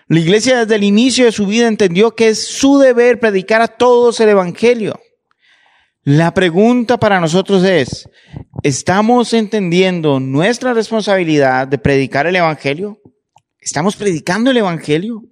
La 0.09 0.21
iglesia 0.21 0.59
desde 0.59 0.75
el 0.75 0.85
inicio 0.85 1.25
de 1.25 1.33
su 1.33 1.45
vida 1.45 1.67
entendió 1.67 2.15
que 2.15 2.29
es 2.29 2.47
su 2.47 2.77
deber 2.79 3.19
predicar 3.19 3.61
a 3.61 3.67
todos 3.67 4.21
el 4.21 4.29
Evangelio. 4.29 5.01
La 6.03 6.33
pregunta 6.33 6.97
para 6.97 7.19
nosotros 7.19 7.65
es, 7.65 8.07
¿estamos 8.63 9.33
entendiendo 9.33 10.21
nuestra 10.21 10.73
responsabilidad 10.73 11.67
de 11.67 11.77
predicar 11.77 12.25
el 12.25 12.37
Evangelio? 12.37 13.01
¿Estamos 13.59 13.97
predicando 13.97 14.51
el 14.51 14.57
Evangelio? 14.57 15.23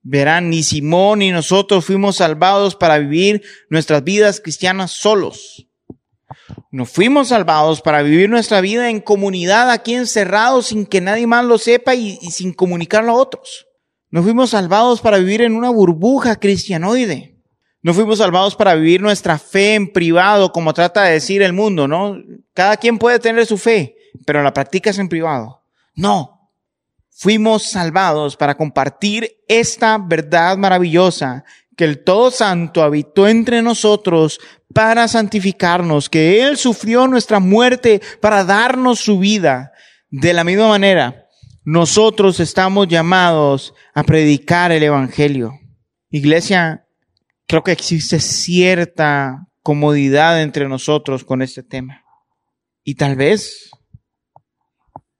Verán, 0.00 0.48
ni 0.48 0.62
Simón 0.62 1.18
ni 1.18 1.30
nosotros 1.30 1.84
fuimos 1.84 2.16
salvados 2.16 2.74
para 2.74 2.96
vivir 2.96 3.42
nuestras 3.68 4.02
vidas 4.02 4.40
cristianas 4.40 4.92
solos. 4.92 5.66
No 6.70 6.86
fuimos 6.86 7.28
salvados 7.28 7.82
para 7.82 8.00
vivir 8.00 8.30
nuestra 8.30 8.62
vida 8.62 8.88
en 8.88 9.00
comunidad 9.00 9.70
aquí 9.70 9.92
encerrados 9.92 10.68
sin 10.68 10.86
que 10.86 11.02
nadie 11.02 11.26
más 11.26 11.44
lo 11.44 11.58
sepa 11.58 11.94
y, 11.94 12.18
y 12.22 12.30
sin 12.30 12.54
comunicarlo 12.54 13.12
a 13.12 13.16
otros. 13.16 13.66
No 14.10 14.22
fuimos 14.22 14.50
salvados 14.50 15.00
para 15.00 15.18
vivir 15.18 15.42
en 15.42 15.54
una 15.54 15.70
burbuja 15.70 16.36
cristianoide. 16.36 17.36
No 17.82 17.94
fuimos 17.94 18.18
salvados 18.18 18.56
para 18.56 18.74
vivir 18.74 19.00
nuestra 19.00 19.38
fe 19.38 19.74
en 19.74 19.92
privado, 19.92 20.50
como 20.50 20.74
trata 20.74 21.04
de 21.04 21.12
decir 21.12 21.42
el 21.42 21.52
mundo, 21.52 21.86
¿no? 21.86 22.16
Cada 22.52 22.76
quien 22.76 22.98
puede 22.98 23.18
tener 23.18 23.46
su 23.46 23.58
fe, 23.58 23.96
pero 24.24 24.42
la 24.42 24.52
practicas 24.52 24.98
en 24.98 25.08
privado. 25.08 25.62
No, 25.94 26.50
fuimos 27.10 27.64
salvados 27.64 28.36
para 28.36 28.56
compartir 28.56 29.36
esta 29.48 29.98
verdad 29.98 30.56
maravillosa 30.56 31.44
que 31.76 31.84
el 31.84 32.02
Todo 32.02 32.30
Santo 32.30 32.82
habitó 32.82 33.28
entre 33.28 33.62
nosotros 33.62 34.40
para 34.74 35.08
santificarnos, 35.08 36.10
que 36.10 36.42
Él 36.42 36.56
sufrió 36.56 37.06
nuestra 37.06 37.38
muerte 37.38 38.00
para 38.20 38.44
darnos 38.44 38.98
su 38.98 39.18
vida. 39.18 39.72
De 40.10 40.32
la 40.32 40.44
misma 40.44 40.68
manera, 40.68 41.25
nosotros 41.66 42.38
estamos 42.38 42.86
llamados 42.86 43.74
a 43.92 44.04
predicar 44.04 44.70
el 44.70 44.84
Evangelio. 44.84 45.58
Iglesia, 46.10 46.86
creo 47.48 47.64
que 47.64 47.72
existe 47.72 48.20
cierta 48.20 49.48
comodidad 49.64 50.40
entre 50.40 50.68
nosotros 50.68 51.24
con 51.24 51.42
este 51.42 51.64
tema. 51.64 52.04
Y 52.84 52.94
tal 52.94 53.16
vez, 53.16 53.72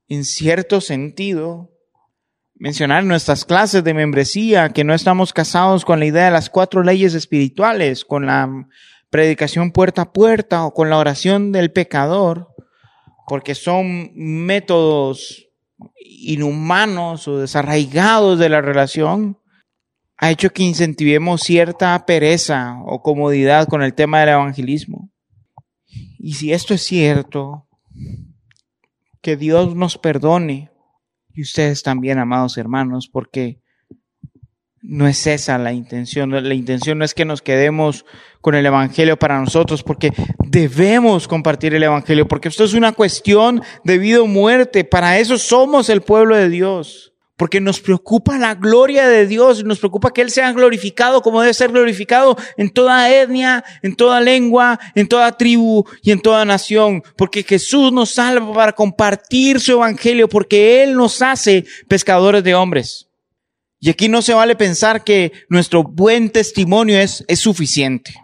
en 0.07 0.25
cierto 0.25 0.81
sentido, 0.81 1.73
mencionar 2.55 3.03
en 3.03 3.09
nuestras 3.09 3.45
clases 3.45 3.83
de 3.83 3.95
membresía 3.95 4.69
que 4.69 4.85
no 4.85 4.95
estamos 4.95 5.33
casados 5.33 5.85
con 5.85 5.99
la 5.99 6.07
idea 6.07 6.27
de 6.27 6.31
las 6.31 6.49
cuatro 6.49 6.85
leyes 6.85 7.15
espirituales, 7.15 8.05
con 8.05 8.25
la 8.25 8.49
predicación 9.11 9.73
puerta 9.73 10.03
a 10.03 10.13
puerta 10.13 10.65
o 10.65 10.73
con 10.73 10.91
la 10.91 10.99
oración 10.99 11.51
del 11.51 11.73
pecador, 11.73 12.55
porque 13.27 13.57
son 13.57 14.13
métodos 14.15 15.46
inhumanos 15.99 17.29
o 17.29 17.39
desarraigados 17.39 18.39
de 18.39 18.49
la 18.49 18.61
relación, 18.61 19.39
ha 20.17 20.31
hecho 20.31 20.51
que 20.51 20.63
incentivemos 20.63 21.43
cierta 21.43 22.07
pereza 22.07 22.81
o 22.85 23.03
comodidad 23.03 23.69
con 23.69 23.83
el 23.83 23.95
tema 23.95 24.21
del 24.21 24.31
evangelismo. 24.31 25.11
Y 26.19 26.35
si 26.35 26.53
esto 26.53 26.75
es 26.75 26.83
cierto, 26.83 27.69
que 29.21 29.37
Dios 29.37 29.75
nos 29.75 29.99
perdone 29.99 30.71
y 31.35 31.43
ustedes 31.43 31.83
también, 31.83 32.19
amados 32.19 32.57
hermanos, 32.57 33.09
porque 33.13 33.61
no 34.89 35.09
es 35.09 35.27
esa 35.27 35.59
la 35.59 35.73
intención. 35.73 36.31
La 36.31 36.55
intención 36.55 36.99
no 36.99 37.05
es 37.05 37.15
que 37.15 37.25
nos 37.25 37.43
quedemos 37.43 38.05
con 38.41 38.55
el 38.55 38.65
Evangelio 38.65 39.19
para 39.19 39.41
nosotros, 39.41 39.83
porque 39.83 40.13
debemos 40.47 41.27
compartir 41.27 41.75
el 41.75 41.83
Evangelio, 41.83 42.29
porque 42.29 42.49
esto 42.49 42.65
es 42.65 42.75
una 42.75 42.93
cuestión 42.93 43.63
de 43.85 43.99
vida 43.99 44.23
o 44.23 44.27
muerte. 44.27 44.85
Para 44.85 45.19
eso 45.19 45.39
somos 45.39 45.89
el 45.89 46.03
pueblo 46.03 46.37
de 46.37 46.49
Dios. 46.49 47.13
Porque 47.39 47.61
nos 47.61 47.81
preocupa 47.81 48.39
la 48.39 48.55
gloria 48.55 49.07
de 49.09 49.27
Dios, 49.27 49.63
nos 49.63 49.79
preocupa 49.79 50.11
que 50.11 50.23
Él 50.23 50.31
sea 50.31 50.53
glorificado 50.53 51.21
como 51.21 51.43
debe 51.43 51.53
ser 51.53 51.71
glorificado 51.71 52.35
en 52.57 52.71
toda 52.71 53.13
etnia, 53.15 53.63
en 53.83 53.95
toda 53.95 54.23
lengua, 54.23 54.81
en 54.95 55.07
toda 55.07 55.37
tribu 55.37 55.85
y 56.01 56.13
en 56.13 56.21
toda 56.21 56.47
nación. 56.47 57.03
Porque 57.15 57.43
Jesús 57.43 57.93
nos 57.93 58.15
salva 58.15 58.55
para 58.55 58.73
compartir 58.73 59.61
su 59.61 59.73
evangelio, 59.73 60.31
porque 60.31 60.83
Él 60.83 60.95
nos 60.95 61.21
hace 61.21 61.67
pescadores 61.89 62.43
de 62.43 62.55
hombres. 62.55 63.06
Y 63.79 63.91
aquí 63.91 64.09
no 64.09 64.23
se 64.23 64.35
vale 64.35 64.57
pensar 64.57 65.05
que 65.05 65.33
nuestro 65.49 65.83
buen 65.83 66.31
testimonio 66.31 66.99
es, 66.99 67.25
es 67.29 67.41
suficiente. 67.41 68.15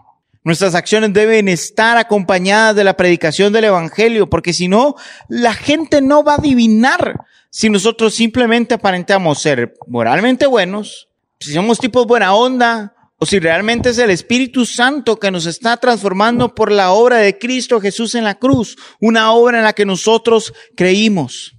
Nuestras 0.43 0.75
acciones 0.75 1.13
deben 1.13 1.47
estar 1.47 1.97
acompañadas 1.97 2.75
de 2.75 2.83
la 2.83 2.97
predicación 2.97 3.53
del 3.53 3.65
Evangelio, 3.65 4.29
porque 4.29 4.51
si 4.51 4.67
no, 4.67 4.95
la 5.29 5.53
gente 5.53 6.01
no 6.01 6.23
va 6.23 6.33
a 6.33 6.37
adivinar 6.37 7.21
si 7.49 7.69
nosotros 7.69 8.13
simplemente 8.13 8.73
aparentamos 8.73 9.41
ser 9.41 9.75
moralmente 9.87 10.45
buenos, 10.45 11.07
si 11.39 11.53
somos 11.53 11.79
tipos 11.79 12.05
buena 12.07 12.33
onda, 12.33 12.93
o 13.23 13.25
si 13.25 13.39
realmente 13.39 13.91
es 13.91 13.99
el 13.99 14.09
Espíritu 14.09 14.65
Santo 14.65 15.17
que 15.17 15.31
nos 15.31 15.45
está 15.45 15.77
transformando 15.77 16.53
por 16.53 16.71
la 16.71 16.91
obra 16.91 17.17
de 17.17 17.37
Cristo 17.37 17.79
Jesús 17.79 18.15
en 18.15 18.25
la 18.25 18.35
cruz, 18.35 18.75
una 18.99 19.31
obra 19.31 19.59
en 19.59 19.63
la 19.63 19.71
que 19.71 19.85
nosotros 19.85 20.51
creímos. 20.75 21.55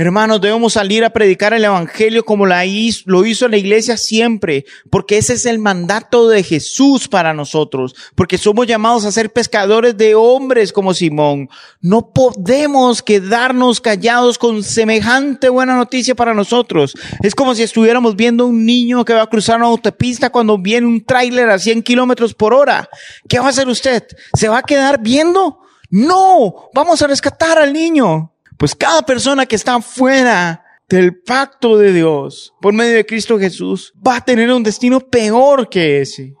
Hermanos, 0.00 0.40
debemos 0.40 0.74
salir 0.74 1.04
a 1.04 1.10
predicar 1.10 1.52
el 1.54 1.64
Evangelio 1.64 2.24
como 2.24 2.46
lo 2.46 3.26
hizo 3.26 3.48
la 3.48 3.56
iglesia 3.56 3.96
siempre, 3.96 4.64
porque 4.90 5.18
ese 5.18 5.32
es 5.32 5.44
el 5.44 5.58
mandato 5.58 6.28
de 6.28 6.44
Jesús 6.44 7.08
para 7.08 7.34
nosotros, 7.34 7.96
porque 8.14 8.38
somos 8.38 8.68
llamados 8.68 9.04
a 9.04 9.10
ser 9.10 9.32
pescadores 9.32 9.96
de 9.96 10.14
hombres 10.14 10.72
como 10.72 10.94
Simón. 10.94 11.48
No 11.80 12.12
podemos 12.12 13.02
quedarnos 13.02 13.80
callados 13.80 14.38
con 14.38 14.62
semejante 14.62 15.48
buena 15.48 15.74
noticia 15.74 16.14
para 16.14 16.32
nosotros. 16.32 16.94
Es 17.24 17.34
como 17.34 17.56
si 17.56 17.64
estuviéramos 17.64 18.14
viendo 18.14 18.46
un 18.46 18.64
niño 18.64 19.04
que 19.04 19.14
va 19.14 19.22
a 19.22 19.28
cruzar 19.28 19.56
una 19.56 19.66
autopista 19.66 20.30
cuando 20.30 20.58
viene 20.58 20.86
un 20.86 21.04
tráiler 21.04 21.50
a 21.50 21.58
100 21.58 21.82
kilómetros 21.82 22.34
por 22.34 22.54
hora. 22.54 22.88
¿Qué 23.28 23.40
va 23.40 23.46
a 23.46 23.50
hacer 23.50 23.66
usted? 23.66 24.04
¿Se 24.34 24.48
va 24.48 24.58
a 24.58 24.62
quedar 24.62 25.02
viendo? 25.02 25.58
No, 25.90 26.70
vamos 26.72 27.02
a 27.02 27.08
rescatar 27.08 27.58
al 27.58 27.72
niño. 27.72 28.32
Pues 28.58 28.74
cada 28.74 29.02
persona 29.02 29.46
que 29.46 29.56
está 29.56 29.80
fuera 29.80 30.64
del 30.88 31.20
pacto 31.20 31.78
de 31.78 31.92
Dios 31.92 32.52
por 32.60 32.72
medio 32.74 32.96
de 32.96 33.06
Cristo 33.06 33.38
Jesús 33.38 33.94
va 34.06 34.16
a 34.16 34.24
tener 34.24 34.50
un 34.50 34.64
destino 34.64 34.98
peor 35.00 35.68
que 35.68 36.00
ese. 36.00 36.34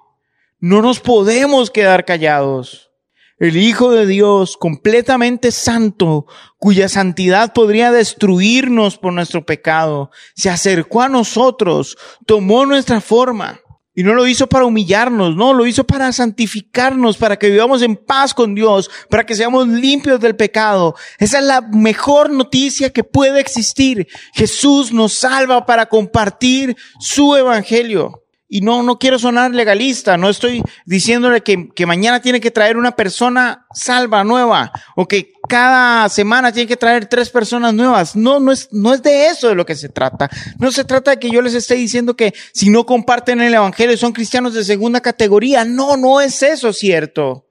No 0.58 0.82
nos 0.82 0.98
podemos 0.98 1.70
quedar 1.70 2.04
callados. 2.04 2.90
El 3.38 3.56
Hijo 3.56 3.92
de 3.92 4.04
Dios, 4.04 4.56
completamente 4.56 5.52
santo, 5.52 6.26
cuya 6.58 6.88
santidad 6.88 7.52
podría 7.52 7.92
destruirnos 7.92 8.98
por 8.98 9.12
nuestro 9.12 9.46
pecado, 9.46 10.10
se 10.34 10.50
acercó 10.50 11.02
a 11.02 11.08
nosotros, 11.08 11.96
tomó 12.26 12.66
nuestra 12.66 13.00
forma 13.00 13.60
y 13.98 14.04
no 14.04 14.14
lo 14.14 14.28
hizo 14.28 14.46
para 14.46 14.64
humillarnos, 14.64 15.34
no, 15.34 15.52
lo 15.52 15.66
hizo 15.66 15.82
para 15.82 16.12
santificarnos, 16.12 17.16
para 17.16 17.36
que 17.36 17.50
vivamos 17.50 17.82
en 17.82 17.96
paz 17.96 18.32
con 18.32 18.54
Dios, 18.54 18.88
para 19.10 19.26
que 19.26 19.34
seamos 19.34 19.66
limpios 19.66 20.20
del 20.20 20.36
pecado. 20.36 20.94
Esa 21.18 21.40
es 21.40 21.44
la 21.44 21.62
mejor 21.62 22.30
noticia 22.30 22.90
que 22.90 23.02
puede 23.02 23.40
existir. 23.40 24.06
Jesús 24.34 24.92
nos 24.92 25.14
salva 25.14 25.66
para 25.66 25.86
compartir 25.86 26.76
su 27.00 27.34
evangelio. 27.34 28.22
Y 28.50 28.62
no, 28.62 28.82
no 28.82 28.98
quiero 28.98 29.18
sonar 29.18 29.50
legalista, 29.50 30.16
no 30.16 30.30
estoy 30.30 30.62
diciéndole 30.86 31.42
que, 31.42 31.68
que, 31.74 31.84
mañana 31.84 32.22
tiene 32.22 32.40
que 32.40 32.50
traer 32.50 32.78
una 32.78 32.96
persona 32.96 33.66
salva, 33.74 34.24
nueva, 34.24 34.72
o 34.96 35.06
que 35.06 35.34
cada 35.48 36.08
semana 36.08 36.50
tiene 36.50 36.66
que 36.66 36.78
traer 36.78 37.06
tres 37.06 37.28
personas 37.28 37.74
nuevas. 37.74 38.16
No, 38.16 38.40
no 38.40 38.50
es, 38.50 38.68
no 38.72 38.94
es 38.94 39.02
de 39.02 39.26
eso 39.26 39.48
de 39.48 39.54
lo 39.54 39.66
que 39.66 39.74
se 39.74 39.90
trata. 39.90 40.30
No 40.58 40.72
se 40.72 40.84
trata 40.84 41.10
de 41.10 41.18
que 41.18 41.30
yo 41.30 41.42
les 41.42 41.52
esté 41.52 41.74
diciendo 41.74 42.16
que 42.16 42.32
si 42.54 42.70
no 42.70 42.86
comparten 42.86 43.42
el 43.42 43.52
evangelio 43.52 43.96
son 43.98 44.12
cristianos 44.12 44.54
de 44.54 44.64
segunda 44.64 45.02
categoría. 45.02 45.66
No, 45.66 45.98
no 45.98 46.22
es 46.22 46.42
eso 46.42 46.72
cierto. 46.72 47.46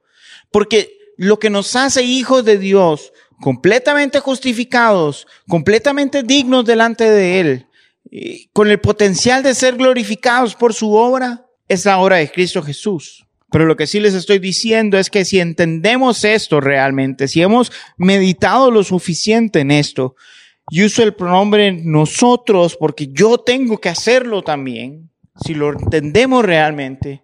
Porque 0.50 0.98
lo 1.16 1.38
que 1.38 1.50
nos 1.50 1.76
hace 1.76 2.02
hijos 2.02 2.44
de 2.44 2.58
Dios, 2.58 3.12
completamente 3.40 4.18
justificados, 4.18 5.28
completamente 5.48 6.24
dignos 6.24 6.64
delante 6.64 7.08
de 7.08 7.40
Él, 7.40 7.67
con 8.52 8.70
el 8.70 8.80
potencial 8.80 9.42
de 9.42 9.54
ser 9.54 9.76
glorificados 9.76 10.54
por 10.54 10.74
su 10.74 10.92
obra, 10.92 11.46
es 11.68 11.84
la 11.84 11.98
obra 11.98 12.16
de 12.16 12.30
Cristo 12.30 12.62
Jesús. 12.62 13.26
Pero 13.50 13.64
lo 13.64 13.76
que 13.76 13.86
sí 13.86 14.00
les 14.00 14.14
estoy 14.14 14.38
diciendo 14.38 14.98
es 14.98 15.08
que 15.08 15.24
si 15.24 15.40
entendemos 15.40 16.24
esto 16.24 16.60
realmente, 16.60 17.28
si 17.28 17.40
hemos 17.40 17.72
meditado 17.96 18.70
lo 18.70 18.84
suficiente 18.84 19.60
en 19.60 19.70
esto, 19.70 20.16
y 20.70 20.84
uso 20.84 21.02
el 21.02 21.14
pronombre 21.14 21.72
nosotros 21.72 22.76
porque 22.78 23.08
yo 23.10 23.38
tengo 23.38 23.78
que 23.78 23.88
hacerlo 23.88 24.42
también, 24.42 25.10
si 25.44 25.54
lo 25.54 25.72
entendemos 25.72 26.44
realmente, 26.44 27.22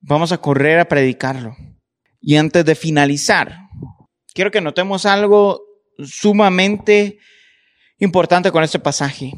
vamos 0.00 0.30
a 0.30 0.38
correr 0.38 0.78
a 0.78 0.88
predicarlo. 0.88 1.56
Y 2.20 2.36
antes 2.36 2.64
de 2.64 2.74
finalizar, 2.74 3.58
quiero 4.34 4.50
que 4.50 4.60
notemos 4.60 5.04
algo 5.06 5.62
sumamente 6.04 7.18
importante 7.98 8.52
con 8.52 8.62
este 8.62 8.78
pasaje. 8.78 9.32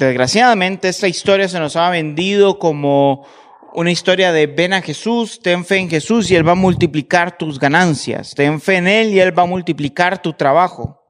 Desgraciadamente, 0.00 0.88
esta 0.88 1.08
historia 1.08 1.46
se 1.46 1.60
nos 1.60 1.76
ha 1.76 1.90
vendido 1.90 2.58
como 2.58 3.26
una 3.74 3.90
historia 3.90 4.32
de 4.32 4.46
ven 4.46 4.72
a 4.72 4.80
Jesús, 4.80 5.40
ten 5.42 5.62
fe 5.62 5.76
en 5.76 5.90
Jesús 5.90 6.30
y 6.30 6.36
Él 6.36 6.48
va 6.48 6.52
a 6.52 6.54
multiplicar 6.54 7.36
tus 7.36 7.58
ganancias. 7.58 8.34
Ten 8.34 8.62
fe 8.62 8.76
en 8.76 8.88
Él 8.88 9.10
y 9.10 9.20
Él 9.20 9.38
va 9.38 9.42
a 9.42 9.46
multiplicar 9.46 10.22
tu 10.22 10.32
trabajo. 10.32 11.02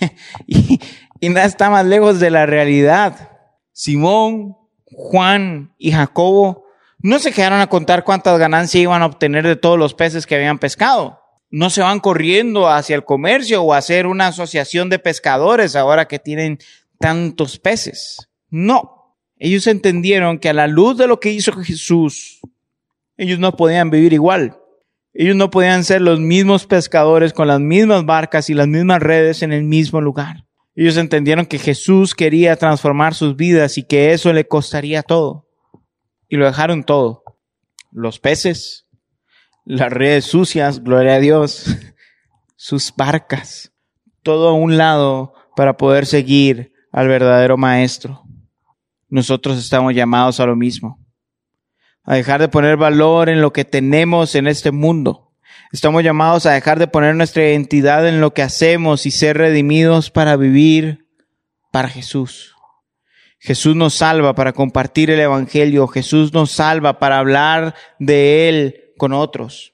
y, 0.48 0.80
y 1.20 1.28
nada 1.28 1.46
está 1.46 1.70
más 1.70 1.86
lejos 1.86 2.18
de 2.18 2.30
la 2.30 2.46
realidad. 2.46 3.30
Simón, 3.72 4.56
Juan 4.86 5.72
y 5.78 5.92
Jacobo 5.92 6.64
no 6.98 7.20
se 7.20 7.30
quedaron 7.30 7.60
a 7.60 7.68
contar 7.68 8.02
cuántas 8.02 8.40
ganancias 8.40 8.82
iban 8.82 9.02
a 9.02 9.06
obtener 9.06 9.46
de 9.46 9.54
todos 9.54 9.78
los 9.78 9.94
peces 9.94 10.26
que 10.26 10.34
habían 10.34 10.58
pescado. 10.58 11.20
No 11.48 11.70
se 11.70 11.82
van 11.82 12.00
corriendo 12.00 12.68
hacia 12.68 12.96
el 12.96 13.04
comercio 13.04 13.62
o 13.62 13.72
a 13.72 13.78
hacer 13.78 14.08
una 14.08 14.26
asociación 14.26 14.90
de 14.90 14.98
pescadores 14.98 15.76
ahora 15.76 16.08
que 16.08 16.18
tienen 16.18 16.58
tantos 17.00 17.58
peces. 17.58 18.28
No, 18.50 19.16
ellos 19.36 19.66
entendieron 19.66 20.38
que 20.38 20.50
a 20.50 20.52
la 20.52 20.66
luz 20.66 20.98
de 20.98 21.06
lo 21.06 21.18
que 21.18 21.32
hizo 21.32 21.52
Jesús, 21.52 22.40
ellos 23.16 23.38
no 23.38 23.56
podían 23.56 23.90
vivir 23.90 24.12
igual. 24.12 24.58
Ellos 25.12 25.34
no 25.34 25.50
podían 25.50 25.82
ser 25.82 26.02
los 26.02 26.20
mismos 26.20 26.66
pescadores 26.66 27.32
con 27.32 27.48
las 27.48 27.58
mismas 27.58 28.04
barcas 28.04 28.48
y 28.50 28.54
las 28.54 28.68
mismas 28.68 29.02
redes 29.02 29.42
en 29.42 29.52
el 29.52 29.64
mismo 29.64 30.00
lugar. 30.00 30.46
Ellos 30.74 30.96
entendieron 30.98 31.46
que 31.46 31.58
Jesús 31.58 32.14
quería 32.14 32.54
transformar 32.56 33.14
sus 33.14 33.34
vidas 33.34 33.76
y 33.76 33.82
que 33.82 34.12
eso 34.12 34.32
le 34.32 34.46
costaría 34.46 35.02
todo. 35.02 35.48
Y 36.28 36.36
lo 36.36 36.46
dejaron 36.46 36.84
todo. 36.84 37.24
Los 37.90 38.20
peces, 38.20 38.86
las 39.64 39.90
redes 39.90 40.26
sucias, 40.26 40.84
gloria 40.84 41.14
a 41.14 41.18
Dios, 41.18 41.64
sus 42.56 42.94
barcas, 42.94 43.72
todo 44.22 44.48
a 44.48 44.52
un 44.52 44.76
lado 44.76 45.32
para 45.56 45.76
poder 45.76 46.06
seguir 46.06 46.69
al 46.92 47.08
verdadero 47.08 47.56
maestro. 47.56 48.22
Nosotros 49.08 49.58
estamos 49.58 49.94
llamados 49.94 50.40
a 50.40 50.46
lo 50.46 50.56
mismo, 50.56 50.98
a 52.04 52.14
dejar 52.14 52.40
de 52.40 52.48
poner 52.48 52.76
valor 52.76 53.28
en 53.28 53.40
lo 53.40 53.52
que 53.52 53.64
tenemos 53.64 54.34
en 54.34 54.46
este 54.46 54.70
mundo. 54.70 55.32
Estamos 55.72 56.02
llamados 56.02 56.46
a 56.46 56.52
dejar 56.52 56.78
de 56.78 56.88
poner 56.88 57.14
nuestra 57.14 57.48
identidad 57.48 58.08
en 58.08 58.20
lo 58.20 58.34
que 58.34 58.42
hacemos 58.42 59.06
y 59.06 59.10
ser 59.10 59.36
redimidos 59.38 60.10
para 60.10 60.36
vivir 60.36 61.06
para 61.72 61.88
Jesús. 61.88 62.54
Jesús 63.38 63.74
nos 63.74 63.94
salva 63.94 64.34
para 64.34 64.52
compartir 64.52 65.10
el 65.10 65.20
Evangelio. 65.20 65.88
Jesús 65.88 66.32
nos 66.32 66.50
salva 66.50 66.98
para 66.98 67.18
hablar 67.18 67.74
de 67.98 68.48
Él 68.48 68.92
con 68.98 69.12
otros. 69.12 69.72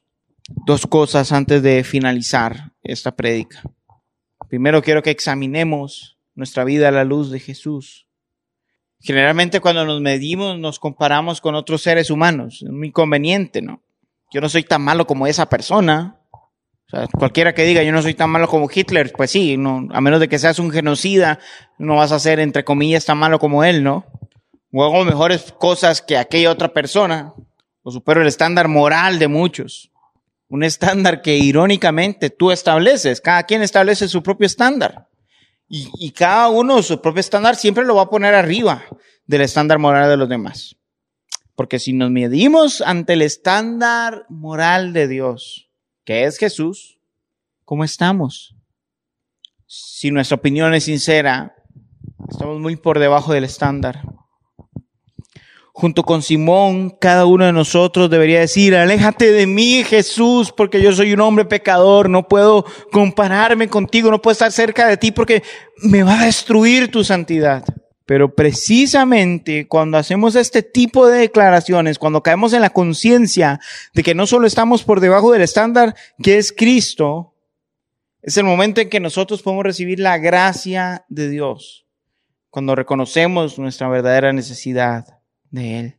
Dos 0.66 0.87
cosas 0.87 1.33
antes 1.33 1.62
de 1.62 1.83
finalizar 1.83 2.72
esta 2.83 3.16
prédica. 3.16 3.62
Primero 4.48 4.83
quiero 4.83 5.02
que 5.02 5.11
examinemos 5.11 6.15
nuestra 6.37 6.62
vida 6.62 6.88
a 6.88 6.92
la 6.92 7.05
luz 7.05 7.31
de 7.33 7.40
Jesús. 7.40 8.07
Generalmente 9.01 9.61
cuando 9.61 9.85
nos 9.85 10.01
medimos 10.01 10.59
nos 10.59 10.79
comparamos 10.79 11.40
con 11.40 11.55
otros 11.55 11.83
seres 11.83 12.11
humanos. 12.11 12.62
Es 12.62 12.70
muy 12.70 12.92
conveniente, 12.92 13.62
¿no? 13.62 13.83
Yo 14.33 14.40
no 14.40 14.49
soy 14.49 14.62
tan 14.62 14.83
malo 14.83 15.07
como 15.07 15.27
esa 15.27 15.49
persona. 15.49 16.20
O 16.33 16.90
sea, 16.90 17.09
cualquiera 17.09 17.53
que 17.53 17.64
diga 17.64 17.83
yo 17.83 17.90
no 17.90 18.03
soy 18.03 18.14
tan 18.14 18.31
malo 18.31 18.46
como 18.46 18.68
Hitler, 18.72 19.12
pues 19.16 19.33
sí, 19.33 19.57
no, 19.57 19.88
a 19.90 20.01
menos 20.01 20.20
de 20.20 20.29
que 20.29 20.38
seas 20.38 20.61
un 20.61 20.70
genocida, 20.70 21.40
no 21.79 21.96
vas 21.96 22.12
a 22.12 22.20
ser, 22.20 22.38
entre 22.38 22.64
comillas, 22.64 23.05
tan 23.05 23.18
malo 23.18 23.40
como 23.40 23.64
él, 23.64 23.83
¿no? 23.83 24.07
O 24.72 24.85
hago 24.85 25.05
mejores 25.05 25.53
cosas 25.59 26.01
que 26.01 26.16
aquella 26.16 26.51
otra 26.51 26.72
persona, 26.72 27.35
o 27.83 27.90
supero 27.90 28.20
el 28.20 28.29
estándar 28.29 28.68
moral 28.68 29.18
de 29.18 29.27
muchos. 29.27 29.90
Un 30.49 30.62
estándar 30.62 31.22
que 31.22 31.37
irónicamente 31.37 32.31
tú 32.31 32.53
estableces, 32.53 33.20
cada 33.20 33.44
quien 33.44 33.62
establece 33.62 34.07
su 34.07 34.22
propio 34.22 34.46
estándar. 34.46 35.09
Y, 35.68 36.12
cada 36.12 36.48
uno 36.48 36.81
su 36.83 37.00
propio 37.00 37.20
estándar 37.20 37.57
siempre 37.57 37.85
lo 37.85 37.96
va 37.96 38.02
a 38.02 38.11
poner 38.11 38.35
arriba 38.35 38.85
del 39.26 39.40
estándar 39.40 39.79
moral 39.79 40.09
de 40.09 40.16
los 40.16 40.29
demás. 40.29 40.76
Porque 41.57 41.79
si 41.79 41.92
nos 41.92 42.11
medimos 42.11 42.83
ante 42.83 43.14
el 43.14 43.22
estándar 43.22 44.26
moral 44.29 44.92
de 44.92 45.09
Dios, 45.09 45.70
que 46.05 46.24
es 46.24 46.38
Jesús, 46.38 46.98
¿cómo 47.64 47.83
estamos? 47.83 48.55
Si 49.66 50.12
nuestra 50.12 50.37
opinión 50.37 50.72
es 50.74 50.85
sincera, 50.85 51.57
estamos 52.29 52.61
muy 52.61 52.76
por 52.76 53.00
debajo 53.00 53.33
del 53.33 53.44
estándar. 53.44 54.02
Junto 55.79 56.05
con 56.05 56.23
Simón, 56.23 56.89
cada 56.89 57.27
uno 57.27 57.45
de 57.45 57.53
nosotros 57.53 58.09
debería 58.09 58.41
decir, 58.41 58.75
aléjate 58.75 59.31
de 59.31 59.47
mí, 59.47 59.85
Jesús, 59.85 60.51
porque 60.51 60.81
yo 60.81 60.91
soy 60.93 61.12
un 61.12 61.21
hombre 61.21 61.45
pecador, 61.45 62.09
no 62.09 62.29
puedo 62.29 62.65
compararme 62.91 63.69
contigo, 63.69 64.11
no 64.11 64.23
puedo 64.23 64.33
estar 64.33 64.51
cerca 64.51 64.89
de 64.89 64.97
ti 64.97 65.11
porque 65.11 65.43
me 65.83 66.03
va 66.03 66.19
a 66.19 66.25
destruir 66.25 66.91
tu 66.91 67.05
santidad. 67.05 67.62
Pero 68.07 68.35
precisamente 68.35 69.69
cuando 69.69 69.99
hacemos 69.99 70.35
este 70.35 70.62
tipo 70.62 71.09
de 71.09 71.19
declaraciones, 71.19 71.99
cuando 71.99 72.23
caemos 72.23 72.55
en 72.55 72.62
la 72.62 72.71
conciencia 72.71 73.61
de 73.93 74.03
que 74.03 74.15
no 74.15 74.27
solo 74.27 74.47
estamos 74.47 74.83
por 74.83 75.01
debajo 75.01 75.31
del 75.33 75.43
estándar 75.43 75.95
que 76.23 76.39
es 76.39 76.55
Cristo, 76.57 77.35
es 78.23 78.39
el 78.39 78.45
momento 78.45 78.81
en 78.81 78.89
que 78.89 78.99
nosotros 78.99 79.43
podemos 79.43 79.67
recibir 79.67 80.01
la 80.01 80.17
gracia 80.17 81.05
de 81.11 81.29
Dios, 81.29 81.85
cuando 82.49 82.75
reconocemos 82.75 83.59
nuestra 83.59 83.91
verdadera 83.91 84.33
necesidad 84.33 85.15
de 85.57 85.81
Él. 85.81 85.97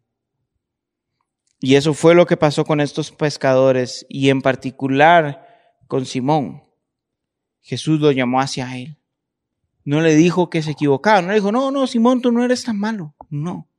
Y 1.59 1.75
eso 1.75 1.93
fue 1.93 2.15
lo 2.15 2.25
que 2.25 2.37
pasó 2.37 2.63
con 2.63 2.79
estos 2.79 3.11
pescadores 3.11 4.05
y 4.07 4.29
en 4.29 4.41
particular 4.41 5.45
con 5.87 6.05
Simón. 6.05 6.63
Jesús 7.61 7.99
lo 7.99 8.11
llamó 8.11 8.39
hacia 8.39 8.77
Él 8.77 8.97
no 9.87 10.01
le 10.01 10.15
dijo 10.15 10.49
que 10.49 10.61
se 10.61 10.71
equivocaba, 10.71 11.21
no 11.21 11.29
le 11.29 11.35
dijo, 11.35 11.53
no, 11.53 11.71
no, 11.71 11.87
Simón, 11.87 12.21
tú 12.21 12.33
no 12.33 12.43
eres 12.43 12.65
tan 12.65 12.77
malo. 12.77 13.15
No. 13.29 13.69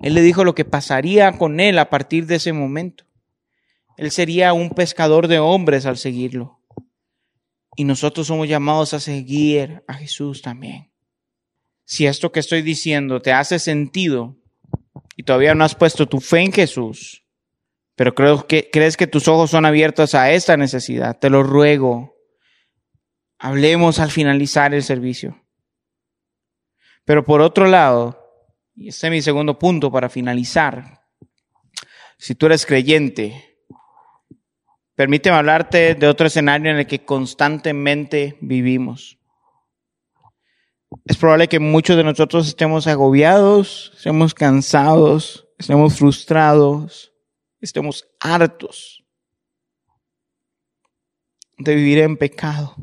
Él 0.00 0.14
le 0.14 0.20
dijo 0.20 0.42
lo 0.42 0.56
que 0.56 0.64
pasaría 0.64 1.38
con 1.38 1.60
él 1.60 1.78
a 1.78 1.88
partir 1.88 2.26
de 2.26 2.34
ese 2.34 2.52
momento. 2.52 3.04
Él 3.96 4.10
sería 4.10 4.54
un 4.54 4.70
pescador 4.70 5.28
de 5.28 5.38
hombres 5.38 5.86
al 5.86 5.98
seguirlo. 5.98 6.58
Y 7.76 7.84
nosotros 7.84 8.26
somos 8.26 8.48
llamados 8.48 8.92
a 8.92 8.98
seguir 8.98 9.84
a 9.86 9.94
Jesús 9.94 10.42
también. 10.42 10.90
Si 11.84 12.06
esto 12.06 12.32
que 12.32 12.40
estoy 12.40 12.62
diciendo 12.62 13.22
te 13.22 13.32
hace 13.32 13.60
sentido 13.60 14.41
y 15.16 15.22
todavía 15.22 15.54
no 15.54 15.64
has 15.64 15.74
puesto 15.74 16.06
tu 16.06 16.20
fe 16.20 16.40
en 16.40 16.52
Jesús, 16.52 17.24
pero 17.96 18.14
creo 18.14 18.46
que, 18.46 18.70
crees 18.70 18.96
que 18.96 19.06
tus 19.06 19.28
ojos 19.28 19.50
son 19.50 19.64
abiertos 19.64 20.14
a 20.14 20.30
esta 20.30 20.56
necesidad, 20.56 21.18
te 21.18 21.30
lo 21.30 21.42
ruego. 21.42 22.16
Hablemos 23.38 23.98
al 23.98 24.10
finalizar 24.10 24.74
el 24.74 24.82
servicio. 24.82 25.42
Pero 27.04 27.24
por 27.24 27.40
otro 27.40 27.66
lado, 27.66 28.18
y 28.74 28.88
este 28.88 29.08
es 29.08 29.10
mi 29.10 29.22
segundo 29.22 29.58
punto 29.58 29.90
para 29.90 30.08
finalizar, 30.08 31.02
si 32.16 32.34
tú 32.34 32.46
eres 32.46 32.64
creyente, 32.64 33.58
permíteme 34.94 35.36
hablarte 35.36 35.94
de 35.94 36.06
otro 36.06 36.28
escenario 36.28 36.70
en 36.70 36.78
el 36.78 36.86
que 36.86 37.04
constantemente 37.04 38.38
vivimos. 38.40 39.18
Es 41.04 41.16
probable 41.16 41.48
que 41.48 41.58
muchos 41.58 41.96
de 41.96 42.04
nosotros 42.04 42.48
estemos 42.48 42.86
agobiados, 42.86 43.92
estemos 43.96 44.34
cansados, 44.34 45.46
estemos 45.58 45.98
frustrados, 45.98 47.12
estemos 47.60 48.06
hartos 48.20 49.04
de 51.58 51.74
vivir 51.74 51.98
en 51.98 52.16
pecado 52.16 52.76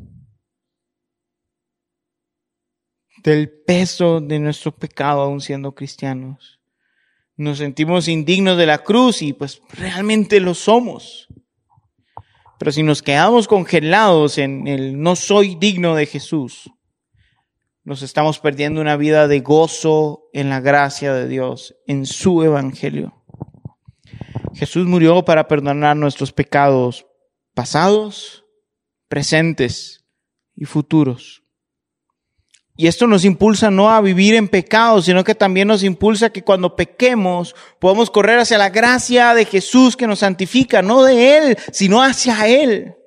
del 3.24 3.50
peso 3.50 4.22
de 4.22 4.40
nuestro 4.40 4.72
pecado 4.72 5.22
aún 5.22 5.42
siendo 5.42 5.74
cristianos. 5.74 6.60
Nos 7.36 7.60
sentimos 7.60 8.08
indignos 8.08 8.58
de 8.58 8.66
la 8.66 8.80
cruz 8.80 9.22
y 9.22 9.34
pues 9.34 9.62
realmente 9.72 10.40
lo 10.40 10.54
somos. 10.54 11.28
Pero 12.58 12.72
si 12.72 12.84
nos 12.84 13.02
quedamos 13.02 13.48
congelados 13.48 14.38
en 14.38 14.68
el 14.68 15.02
no 15.02 15.16
soy 15.16 15.56
digno 15.56 15.96
de 15.96 16.06
Jesús, 16.06 16.70
nos 17.90 18.04
estamos 18.04 18.38
perdiendo 18.38 18.82
una 18.82 18.98
vida 18.98 19.28
de 19.28 19.40
gozo 19.40 20.30
en 20.32 20.52
la 20.52 20.60
gracia 20.60 21.12
de 21.12 21.28
Dios, 21.28 21.76
en 21.88 22.06
su 22.06 22.44
evangelio. 22.44 23.16
Jesús 24.54 24.86
murió 24.86 25.26
para 25.26 25.48
perdonar 25.48 25.98
nuestros 25.98 26.32
pecados 26.32 27.08
pasados, 27.56 28.46
presentes 29.08 30.06
y 30.56 30.66
futuros. 30.66 31.42
Y 32.76 32.86
esto 32.86 33.08
nos 33.08 33.26
impulsa 33.26 33.72
no 33.72 33.90
a 33.90 34.02
vivir 34.02 34.36
en 34.36 34.50
pecado, 34.50 35.02
sino 35.02 35.24
que 35.24 35.34
también 35.34 35.68
nos 35.68 35.82
impulsa 35.82 36.30
que 36.30 36.44
cuando 36.44 36.76
pequemos 36.76 37.56
podamos 37.80 38.12
correr 38.12 38.38
hacia 38.38 38.60
la 38.60 38.70
gracia 38.70 39.34
de 39.34 39.46
Jesús 39.46 39.98
que 39.98 40.06
nos 40.06 40.20
santifica, 40.20 40.84
no 40.84 41.02
de 41.02 41.38
Él, 41.38 41.58
sino 41.72 42.04
hacia 42.04 42.48
Él. 42.48 42.99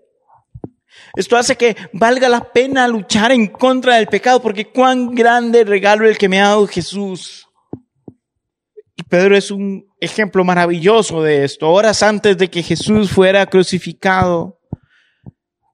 Esto 1.14 1.36
hace 1.36 1.56
que 1.56 1.76
valga 1.92 2.28
la 2.28 2.52
pena 2.52 2.88
luchar 2.88 3.32
en 3.32 3.46
contra 3.46 3.96
del 3.96 4.06
pecado, 4.06 4.40
porque 4.40 4.70
cuán 4.70 5.14
grande 5.14 5.64
regalo 5.64 6.08
el 6.08 6.18
que 6.18 6.28
me 6.28 6.40
ha 6.40 6.48
dado 6.48 6.66
Jesús. 6.66 7.48
Y 8.96 9.02
Pedro 9.04 9.36
es 9.36 9.50
un 9.50 9.86
ejemplo 10.00 10.44
maravilloso 10.44 11.22
de 11.22 11.44
esto. 11.44 11.70
Horas 11.70 12.02
antes 12.02 12.36
de 12.38 12.48
que 12.48 12.62
Jesús 12.62 13.10
fuera 13.10 13.46
crucificado, 13.46 14.60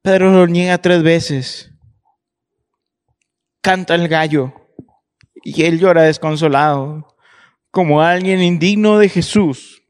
Pedro 0.03 0.31
lo 0.31 0.47
niega 0.47 0.79
tres 0.79 1.03
veces 1.03 1.69
canta 3.69 3.95
el 3.95 4.09
gallo 4.09 4.55
y 5.45 5.63
él 5.65 5.79
llora 5.79 6.03
desconsolado, 6.03 7.15
como 7.71 8.01
alguien 8.01 8.43
indigno 8.43 8.99
de 8.99 9.11
Jesús, 9.11 9.83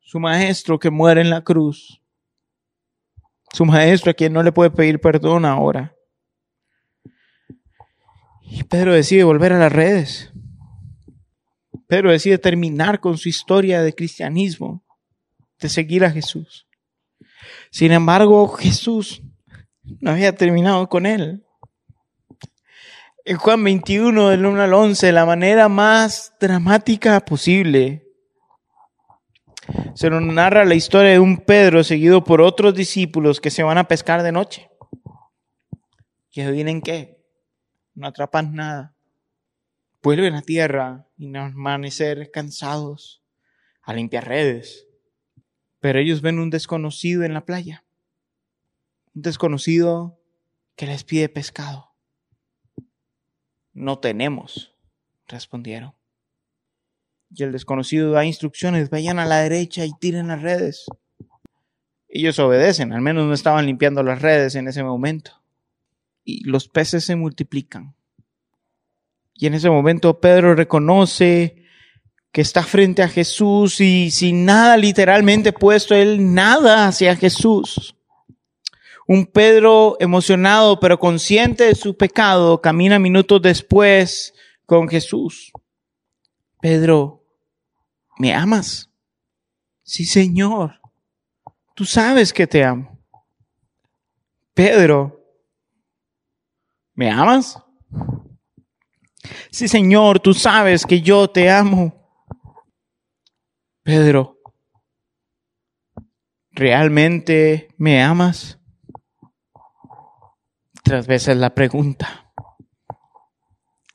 su 0.00 0.20
maestro 0.20 0.78
que 0.78 0.90
muere 0.90 1.20
en 1.20 1.30
la 1.30 1.42
cruz, 1.42 1.99
su 3.52 3.64
maestro 3.64 4.10
a 4.10 4.14
quien 4.14 4.32
no 4.32 4.42
le 4.42 4.52
puede 4.52 4.70
pedir 4.70 5.00
perdón 5.00 5.44
ahora. 5.44 5.94
Y 8.42 8.64
Pedro 8.64 8.94
decide 8.94 9.24
volver 9.24 9.52
a 9.52 9.58
las 9.58 9.72
redes. 9.72 10.32
Pedro 11.86 12.10
decide 12.10 12.38
terminar 12.38 13.00
con 13.00 13.18
su 13.18 13.28
historia 13.28 13.82
de 13.82 13.94
cristianismo, 13.94 14.84
de 15.60 15.68
seguir 15.68 16.04
a 16.04 16.10
Jesús. 16.10 16.66
Sin 17.70 17.92
embargo, 17.92 18.48
Jesús 18.48 19.22
no 20.00 20.10
había 20.10 20.34
terminado 20.34 20.88
con 20.88 21.06
él 21.06 21.44
en 23.24 23.36
Juan 23.36 23.62
21, 23.62 24.28
del 24.30 24.46
1 24.46 24.62
al 24.62 24.74
11, 24.74 25.12
la 25.12 25.26
manera 25.26 25.68
más 25.68 26.34
dramática 26.40 27.20
posible. 27.20 28.09
Se 29.94 30.10
nos 30.10 30.22
narra 30.22 30.64
la 30.64 30.74
historia 30.74 31.12
de 31.12 31.18
un 31.18 31.38
Pedro 31.38 31.84
seguido 31.84 32.24
por 32.24 32.40
otros 32.40 32.74
discípulos 32.74 33.40
que 33.40 33.50
se 33.50 33.62
van 33.62 33.78
a 33.78 33.88
pescar 33.88 34.22
de 34.22 34.32
noche. 34.32 34.70
¿Y 36.32 36.40
adivinen 36.40 36.80
qué? 36.80 37.22
No 37.94 38.06
atrapan 38.06 38.54
nada. 38.54 38.94
Vuelven 40.02 40.34
a 40.34 40.42
tierra 40.42 41.06
y 41.18 41.36
amanecer 41.36 42.30
cansados 42.30 43.22
a 43.82 43.92
limpiar 43.92 44.26
redes. 44.26 44.86
Pero 45.80 45.98
ellos 45.98 46.22
ven 46.22 46.38
un 46.38 46.50
desconocido 46.50 47.24
en 47.24 47.34
la 47.34 47.44
playa. 47.44 47.84
Un 49.14 49.22
desconocido 49.22 50.20
que 50.76 50.86
les 50.86 51.04
pide 51.04 51.28
pescado. 51.28 51.90
No 53.72 53.98
tenemos, 53.98 54.74
respondieron. 55.26 55.99
Y 57.30 57.42
el 57.42 57.52
desconocido 57.52 58.10
da 58.12 58.24
instrucciones, 58.24 58.90
vayan 58.90 59.18
a 59.18 59.26
la 59.26 59.38
derecha 59.40 59.84
y 59.84 59.92
tiren 59.98 60.28
las 60.28 60.42
redes. 60.42 60.86
Ellos 62.08 62.38
obedecen, 62.40 62.92
al 62.92 63.00
menos 63.00 63.26
no 63.26 63.32
estaban 63.32 63.66
limpiando 63.66 64.02
las 64.02 64.20
redes 64.20 64.56
en 64.56 64.66
ese 64.66 64.82
momento. 64.82 65.32
Y 66.24 66.44
los 66.44 66.68
peces 66.68 67.04
se 67.04 67.14
multiplican. 67.14 67.94
Y 69.34 69.46
en 69.46 69.54
ese 69.54 69.70
momento 69.70 70.20
Pedro 70.20 70.54
reconoce 70.54 71.60
que 72.32 72.40
está 72.40 72.62
frente 72.62 73.02
a 73.02 73.08
Jesús 73.08 73.80
y 73.80 74.10
sin 74.10 74.44
nada 74.44 74.76
literalmente 74.76 75.52
puesto, 75.52 75.94
él 75.94 76.34
nada 76.34 76.86
hacia 76.86 77.16
Jesús. 77.16 77.96
Un 79.06 79.26
Pedro 79.26 79.96
emocionado 79.98 80.78
pero 80.78 80.98
consciente 80.98 81.64
de 81.64 81.74
su 81.74 81.96
pecado 81.96 82.60
camina 82.60 82.98
minutos 82.98 83.42
después 83.42 84.34
con 84.66 84.88
Jesús. 84.88 85.52
Pedro, 86.60 87.19
¿me 88.20 88.34
amas? 88.34 88.90
Sí, 89.82 90.04
Señor. 90.04 90.78
Tú 91.74 91.86
sabes 91.86 92.34
que 92.34 92.46
te 92.46 92.62
amo. 92.62 92.98
Pedro, 94.52 95.24
¿me 96.92 97.10
amas? 97.10 97.58
Sí, 99.50 99.68
Señor, 99.68 100.20
tú 100.20 100.34
sabes 100.34 100.84
que 100.84 101.00
yo 101.00 101.30
te 101.30 101.50
amo. 101.50 101.94
Pedro, 103.82 104.38
¿realmente 106.50 107.68
me 107.78 108.02
amas? 108.02 108.58
Tres 110.82 111.06
veces 111.06 111.38
la 111.38 111.54
pregunta. 111.54 112.30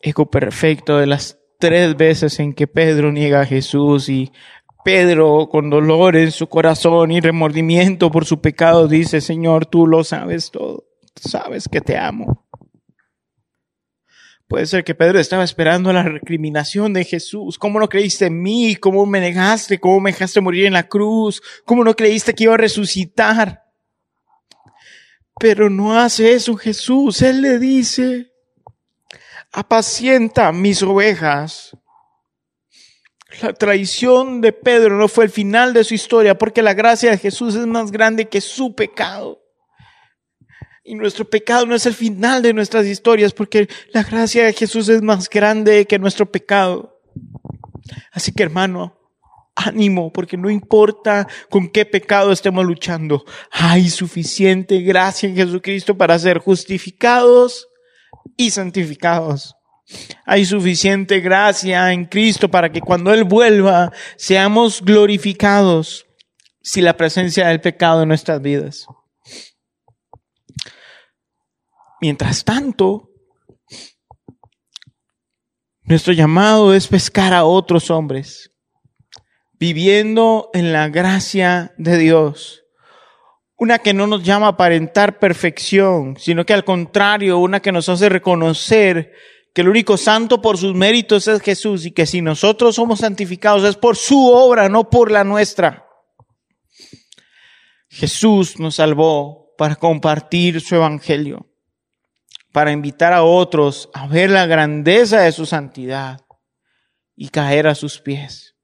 Eco 0.02 0.32
perfecto 0.32 0.98
de 0.98 1.06
las 1.06 1.38
tres 1.66 1.98
veces 1.98 2.40
en 2.40 2.54
que 2.54 2.68
Pedro 2.68 3.12
niega 3.12 3.42
a 3.42 3.46
Jesús 3.46 4.08
y 4.08 4.32
Pedro, 4.84 5.50
con 5.50 5.72
dolor 5.72 6.16
en 6.16 6.30
su 6.30 6.46
corazón 6.46 7.10
y 7.10 7.20
remordimiento 7.20 8.12
por 8.12 8.26
su 8.26 8.40
pecado, 8.40 8.88
dice, 8.88 9.20
Señor, 9.20 9.66
tú 9.66 9.88
lo 9.88 10.04
sabes 10.04 10.52
todo, 10.52 10.86
sabes 11.16 11.68
que 11.68 11.82
te 11.82 11.98
amo. 11.98 12.48
Puede 14.48 14.68
ser 14.68 14.84
que 14.84 14.94
Pedro 14.94 15.20
estaba 15.20 15.44
esperando 15.44 15.92
la 15.92 16.04
recriminación 16.04 16.94
de 16.94 17.04
Jesús. 17.04 17.58
¿Cómo 17.58 17.80
no 17.80 17.90
creíste 17.90 18.28
en 18.28 18.44
mí? 18.44 18.76
¿Cómo 18.76 19.08
me 19.08 19.20
negaste? 19.20 19.80
¿Cómo 19.80 20.00
me 20.00 20.12
dejaste 20.12 20.42
morir 20.42 20.68
en 20.68 20.74
la 20.74 20.88
cruz? 20.88 21.42
¿Cómo 21.66 21.84
no 21.84 21.96
creíste 21.96 22.36
que 22.36 22.44
iba 22.44 22.54
a 22.54 22.58
resucitar? 22.58 23.64
Pero 25.40 25.72
no 25.72 25.98
hace 25.98 26.34
eso 26.34 26.56
Jesús. 26.58 27.24
Él 27.24 27.42
le 27.42 27.58
dice, 27.58 28.35
apacienta 29.56 30.52
mis 30.52 30.84
ovejas. 30.84 31.78
La 33.42 33.54
traición 33.54 34.42
de 34.42 34.52
Pedro 34.52 34.98
no 34.98 35.08
fue 35.08 35.26
el 35.26 35.30
final 35.30 35.74
de 35.74 35.86
su 35.86 35.94
historia 35.94 36.38
porque 36.38 36.62
la 36.62 36.74
gracia 36.74 37.12
de 37.12 37.18
Jesús 37.18 37.56
es 37.56 37.66
más 37.66 37.92
grande 37.92 38.28
que 38.28 38.42
su 38.42 38.76
pecado. 38.76 39.42
Y 40.84 40.96
nuestro 40.96 41.26
pecado 41.26 41.66
no 41.66 41.74
es 41.74 41.86
el 41.86 41.94
final 41.94 42.42
de 42.42 42.54
nuestras 42.54 42.86
historias 42.86 43.34
porque 43.34 43.70
la 43.94 44.04
gracia 44.04 44.46
de 44.46 44.54
Jesús 44.54 44.90
es 44.90 45.02
más 45.02 45.30
grande 45.30 45.86
que 45.86 46.00
nuestro 46.00 46.30
pecado. 46.30 47.02
Así 48.12 48.34
que 48.34 48.44
hermano, 48.44 49.00
ánimo 49.56 50.12
porque 50.12 50.36
no 50.36 50.50
importa 50.50 51.28
con 51.50 51.70
qué 51.70 51.86
pecado 51.86 52.34
estemos 52.34 52.66
luchando. 52.66 53.24
Hay 53.52 53.90
suficiente 53.90 54.82
gracia 54.82 55.30
en 55.30 55.36
Jesucristo 55.36 55.98
para 55.98 56.20
ser 56.20 56.40
justificados 56.40 57.70
y 58.38 58.52
santificados. 58.52 59.56
Hay 60.26 60.46
suficiente 60.46 61.20
gracia 61.20 61.92
en 61.94 62.06
Cristo 62.06 62.50
para 62.50 62.72
que 62.72 62.82
cuando 62.82 63.14
Él 63.14 63.24
vuelva 63.24 63.92
seamos 64.18 64.82
glorificados 64.82 66.08
si 66.62 66.82
la 66.82 66.98
presencia 66.98 67.48
del 67.48 67.62
pecado 67.62 68.02
en 68.02 68.08
nuestras 68.08 68.42
vidas. 68.42 68.88
Mientras 72.02 72.44
tanto, 72.44 73.12
nuestro 75.84 76.14
llamado 76.14 76.74
es 76.74 76.88
pescar 76.88 77.34
a 77.34 77.46
otros 77.46 77.92
hombres, 77.92 78.52
viviendo 79.54 80.50
en 80.54 80.74
la 80.74 80.90
gracia 80.90 81.74
de 81.78 81.98
Dios. 81.98 82.65
Una 83.58 83.80
que 83.80 83.94
no 83.94 84.08
nos 84.08 84.24
llama 84.24 84.48
a 84.48 84.50
aparentar 84.50 85.20
perfección, 85.20 86.18
sino 86.20 86.46
que 86.46 86.54
al 86.54 86.66
contrario, 86.66 87.40
una 87.40 87.62
que 87.62 87.72
nos 87.72 87.88
hace 87.88 88.10
reconocer 88.10 89.14
que 89.54 89.62
el 89.62 89.70
único 89.70 89.96
santo 89.96 90.42
por 90.42 90.58
sus 90.58 90.76
méritos 90.76 91.28
es 91.28 91.42
Jesús 91.42 91.86
y 91.86 91.92
que 91.92 92.06
si 92.06 92.22
nosotros 92.22 92.76
somos 92.76 93.00
santificados 93.00 93.64
es 93.64 93.78
por 93.78 93.96
su 93.96 94.30
obra, 94.30 94.68
no 94.68 94.90
por 94.90 95.10
la 95.12 95.24
nuestra. 95.24 95.88
Jesús 97.88 98.60
nos 98.60 98.76
salvó 98.76 99.54
para 99.58 99.78
compartir 99.78 100.60
su 100.60 100.76
evangelio 100.76 101.50
para 102.56 102.72
invitar 102.72 103.12
a 103.12 103.24
otros 103.24 103.90
a 103.94 104.08
ver 104.08 104.30
la 104.30 104.46
grandeza 104.46 105.20
de 105.20 105.34
su 105.34 105.46
santidad 105.46 106.22
y 107.14 107.28
caer 107.28 107.68
a 107.68 107.76
sus 107.76 108.00
pies. 108.00 108.55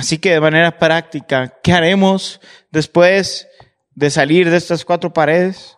Así 0.00 0.16
que 0.16 0.30
de 0.30 0.40
manera 0.40 0.78
práctica, 0.78 1.60
¿qué 1.62 1.74
haremos 1.74 2.40
después 2.70 3.46
de 3.90 4.08
salir 4.08 4.48
de 4.48 4.56
estas 4.56 4.82
cuatro 4.82 5.12
paredes? 5.12 5.76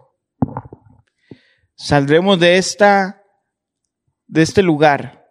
Saldremos 1.74 2.38
de 2.38 2.56
esta, 2.56 3.20
de 4.28 4.42
este 4.42 4.62
lugar 4.62 5.28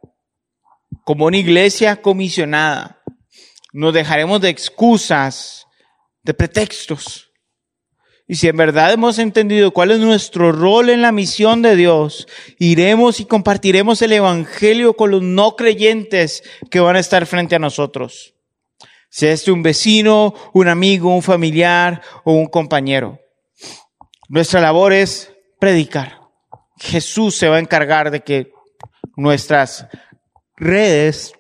como 1.06 1.28
una 1.28 1.38
iglesia 1.38 2.02
comisionada. 2.02 3.02
Nos 3.72 3.94
dejaremos 3.94 4.42
de 4.42 4.50
excusas, 4.50 5.68
de 6.22 6.34
pretextos 6.34 7.32
y 8.28 8.36
si 8.36 8.50
en 8.50 8.58
verdad 8.58 8.92
hemos 8.92 9.20
entendido 9.20 9.72
cuál 9.72 9.92
es 9.92 10.00
nuestro 10.00 10.52
rol 10.52 10.90
en 10.90 11.02
la 11.02 11.14
misión 11.14 11.62
de 11.62 11.78
Dios, 11.78 12.28
iremos 12.60 13.22
y 13.22 13.26
compartiremos 13.26 14.02
el 14.02 14.12
Evangelio 14.12 14.98
con 14.98 15.12
los 15.12 15.22
no 15.22 15.56
creyentes 15.56 16.44
que 16.70 16.82
van 16.82 16.98
a 16.98 17.00
estar 17.00 17.26
frente 17.26 17.56
a 17.56 17.60
nosotros. 17.60 18.36
Sea 19.12 19.34
este 19.34 19.52
un 19.52 19.62
vecino, 19.62 20.34
un 20.54 20.70
amigo, 20.70 21.14
un 21.14 21.22
familiar 21.22 22.02
o 22.24 22.32
un 22.32 22.48
compañero. 22.48 23.20
Nuestra 24.30 24.62
labor 24.62 24.94
es 24.94 25.34
predicar. 25.60 26.22
Jesús 26.78 27.36
se 27.36 27.50
va 27.50 27.58
a 27.58 27.60
encargar 27.60 28.10
de 28.10 28.22
que 28.22 28.54
nuestras 29.18 29.86
redes, 30.56 31.34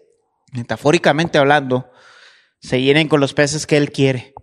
metafóricamente 0.51 1.37
hablando, 1.37 1.89
se 2.59 2.81
llenen 2.81 3.07
con 3.07 3.21
los 3.21 3.33
peces 3.33 3.65
que 3.65 3.77
Él 3.77 3.93
quiere. 3.93 4.33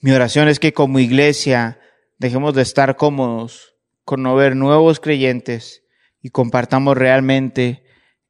Mi 0.00 0.12
oración 0.12 0.46
es 0.46 0.60
que 0.60 0.72
como 0.72 1.00
iglesia 1.00 1.80
dejemos 2.16 2.54
de 2.54 2.62
estar 2.62 2.94
cómodos 2.94 3.74
con 4.04 4.22
no 4.22 4.36
ver 4.36 4.54
nuevos 4.54 5.00
creyentes 5.00 5.82
y 6.22 6.30
compartamos 6.30 6.96
realmente 6.96 7.82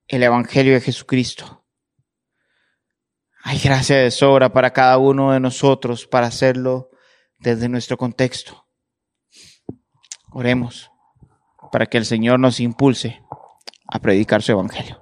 el 0.06 0.22
Evangelio 0.22 0.72
de 0.72 0.80
Jesucristo. 0.80 1.57
Hay 3.50 3.58
gracia 3.60 3.96
de 3.96 4.10
sobra 4.10 4.52
para 4.52 4.74
cada 4.74 4.98
uno 4.98 5.32
de 5.32 5.40
nosotros 5.40 6.06
para 6.06 6.26
hacerlo 6.26 6.90
desde 7.38 7.70
nuestro 7.70 7.96
contexto. 7.96 8.66
Oremos 10.32 10.90
para 11.72 11.86
que 11.86 11.96
el 11.96 12.04
Señor 12.04 12.40
nos 12.40 12.60
impulse 12.60 13.22
a 13.86 14.00
predicar 14.00 14.42
su 14.42 14.52
Evangelio. 14.52 15.00